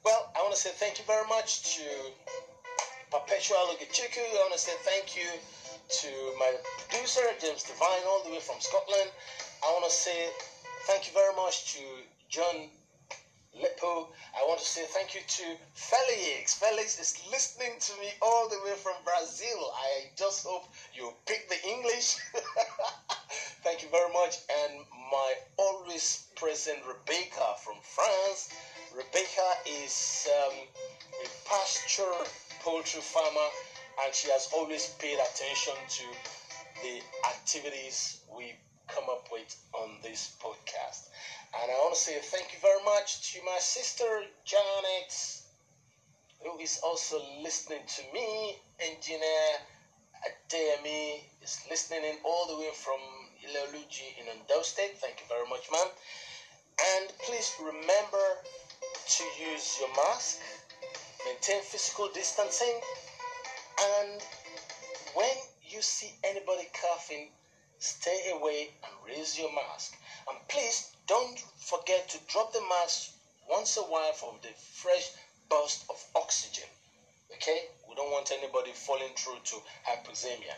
Well, 0.04 0.32
I 0.34 0.40
want 0.40 0.54
to 0.54 0.60
say 0.60 0.70
thank 0.72 0.98
you 0.98 1.04
very 1.04 1.26
much 1.28 1.76
to 1.76 1.82
Perpetua 3.10 3.56
Logichiku. 3.68 4.22
I 4.22 4.40
want 4.48 4.54
to 4.54 4.58
say 4.58 4.72
thank 4.84 5.16
you 5.16 5.28
to 5.88 6.08
my 6.38 6.50
producer, 6.88 7.22
James 7.40 7.62
Devine, 7.62 8.06
all 8.08 8.22
the 8.24 8.30
way 8.30 8.40
from 8.40 8.56
Scotland. 8.60 9.10
I 9.66 9.72
want 9.72 9.84
to 9.84 9.90
say 9.90 10.28
thank 10.86 11.08
you 11.08 11.12
very 11.12 11.34
much 11.34 11.74
to 11.74 11.80
John 12.28 12.70
Lippo. 13.52 14.06
I 14.38 14.46
want 14.46 14.60
to 14.60 14.64
say 14.64 14.82
thank 14.94 15.12
you 15.12 15.20
to 15.26 15.42
Felix. 15.74 16.54
Felix 16.54 17.00
is 17.00 17.18
listening 17.32 17.74
to 17.80 17.92
me 18.00 18.06
all 18.22 18.48
the 18.48 18.60
way 18.64 18.76
from 18.78 18.94
Brazil. 19.04 19.58
I 19.74 20.14
just 20.16 20.46
hope 20.46 20.66
you 20.94 21.10
pick 21.26 21.48
the 21.48 21.58
English. 21.66 22.14
thank 23.64 23.82
you 23.82 23.88
very 23.90 24.12
much. 24.12 24.38
And 24.62 24.86
my 25.10 25.34
always 25.56 26.26
present 26.36 26.78
Rebecca 26.86 27.58
from 27.58 27.74
France. 27.82 28.50
Rebecca 28.94 29.48
is 29.82 30.28
um, 30.46 30.54
a 31.24 31.48
pasture 31.48 32.14
poultry 32.62 33.00
farmer 33.00 33.50
and 34.04 34.14
she 34.14 34.30
has 34.30 34.48
always 34.54 34.94
paid 35.00 35.18
attention 35.18 35.74
to 35.88 36.04
the 36.84 37.00
activities 37.26 38.20
we 38.30 38.54
come 38.88 39.04
up 39.10 39.28
with 39.32 39.54
on 39.74 39.98
this 40.02 40.36
podcast. 40.42 41.08
And 41.60 41.70
I 41.70 41.74
want 41.82 41.94
to 41.94 42.00
say 42.00 42.18
thank 42.22 42.52
you 42.52 42.58
very 42.60 42.82
much 42.84 43.32
to 43.32 43.42
my 43.44 43.58
sister 43.58 44.24
Janet, 44.44 45.12
who 46.42 46.58
is 46.58 46.80
also 46.82 47.20
listening 47.42 47.82
to 47.96 48.02
me. 48.12 48.56
Engineer 48.80 49.48
Adeyemi 50.26 51.20
is 51.42 51.60
listening 51.70 52.04
in 52.04 52.16
all 52.24 52.46
the 52.46 52.56
way 52.56 52.70
from 52.74 53.00
Ileoluji 53.44 54.18
in 54.20 54.28
Ondo 54.28 54.62
State. 54.62 54.96
Thank 54.98 55.20
you 55.20 55.26
very 55.28 55.48
much, 55.48 55.70
ma'am. 55.72 55.88
And 56.96 57.08
please 57.24 57.52
remember 57.60 58.26
to 59.08 59.24
use 59.52 59.78
your 59.80 59.88
mask, 59.96 60.38
maintain 61.24 61.62
physical 61.62 62.08
distancing, 62.12 62.80
and 64.00 64.22
when 65.14 65.36
you 65.62 65.80
see 65.82 66.14
anybody 66.24 66.68
coughing, 66.80 67.30
stay 67.78 68.30
away 68.32 68.70
and 68.84 68.92
raise 69.06 69.38
your 69.38 69.52
mask. 69.52 69.96
And 70.28 70.38
please 70.48 70.90
don't 71.06 71.38
forget 71.58 72.08
to 72.10 72.18
drop 72.28 72.52
the 72.52 72.62
mask 72.68 73.10
once 73.48 73.76
a 73.76 73.82
while 73.82 74.12
for 74.12 74.34
the 74.42 74.48
fresh 74.72 75.10
burst 75.48 75.84
of 75.88 76.04
oxygen. 76.14 76.68
Okay? 77.34 77.68
We 77.88 77.94
don't 77.94 78.10
want 78.10 78.32
anybody 78.32 78.72
falling 78.72 79.12
through 79.16 79.38
to 79.44 79.56
hypoxemia. 79.86 80.54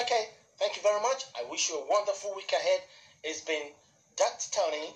Okay, 0.00 0.28
thank 0.58 0.76
you 0.76 0.82
very 0.82 1.00
much. 1.02 1.24
I 1.38 1.44
wish 1.50 1.68
you 1.68 1.76
a 1.76 1.86
wonderful 1.88 2.34
week 2.34 2.52
ahead. 2.52 2.80
It's 3.22 3.42
been 3.42 3.68
Dr. 4.16 4.50
Tony 4.50 4.94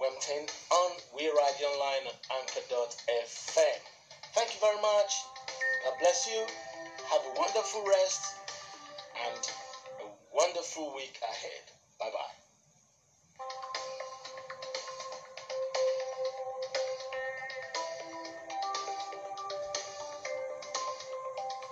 Wempton 0.00 0.46
on 0.70 0.90
We 1.14 1.26
Radio 1.26 1.68
Online 1.68 2.06
on 2.06 2.40
Anchor.fm. 2.40 3.78
Thank 4.34 4.54
you 4.54 4.60
very 4.60 4.80
much. 4.80 5.24
God 5.84 5.94
bless 6.00 6.26
you. 6.26 6.40
Have 7.10 7.22
a 7.24 7.38
wonderful 7.38 7.84
rest 7.84 8.34
and 9.26 9.50
wonderful 10.38 10.94
week 10.94 11.18
ahead. 11.22 11.64
Bye 11.98 12.10
bye. 12.10 12.37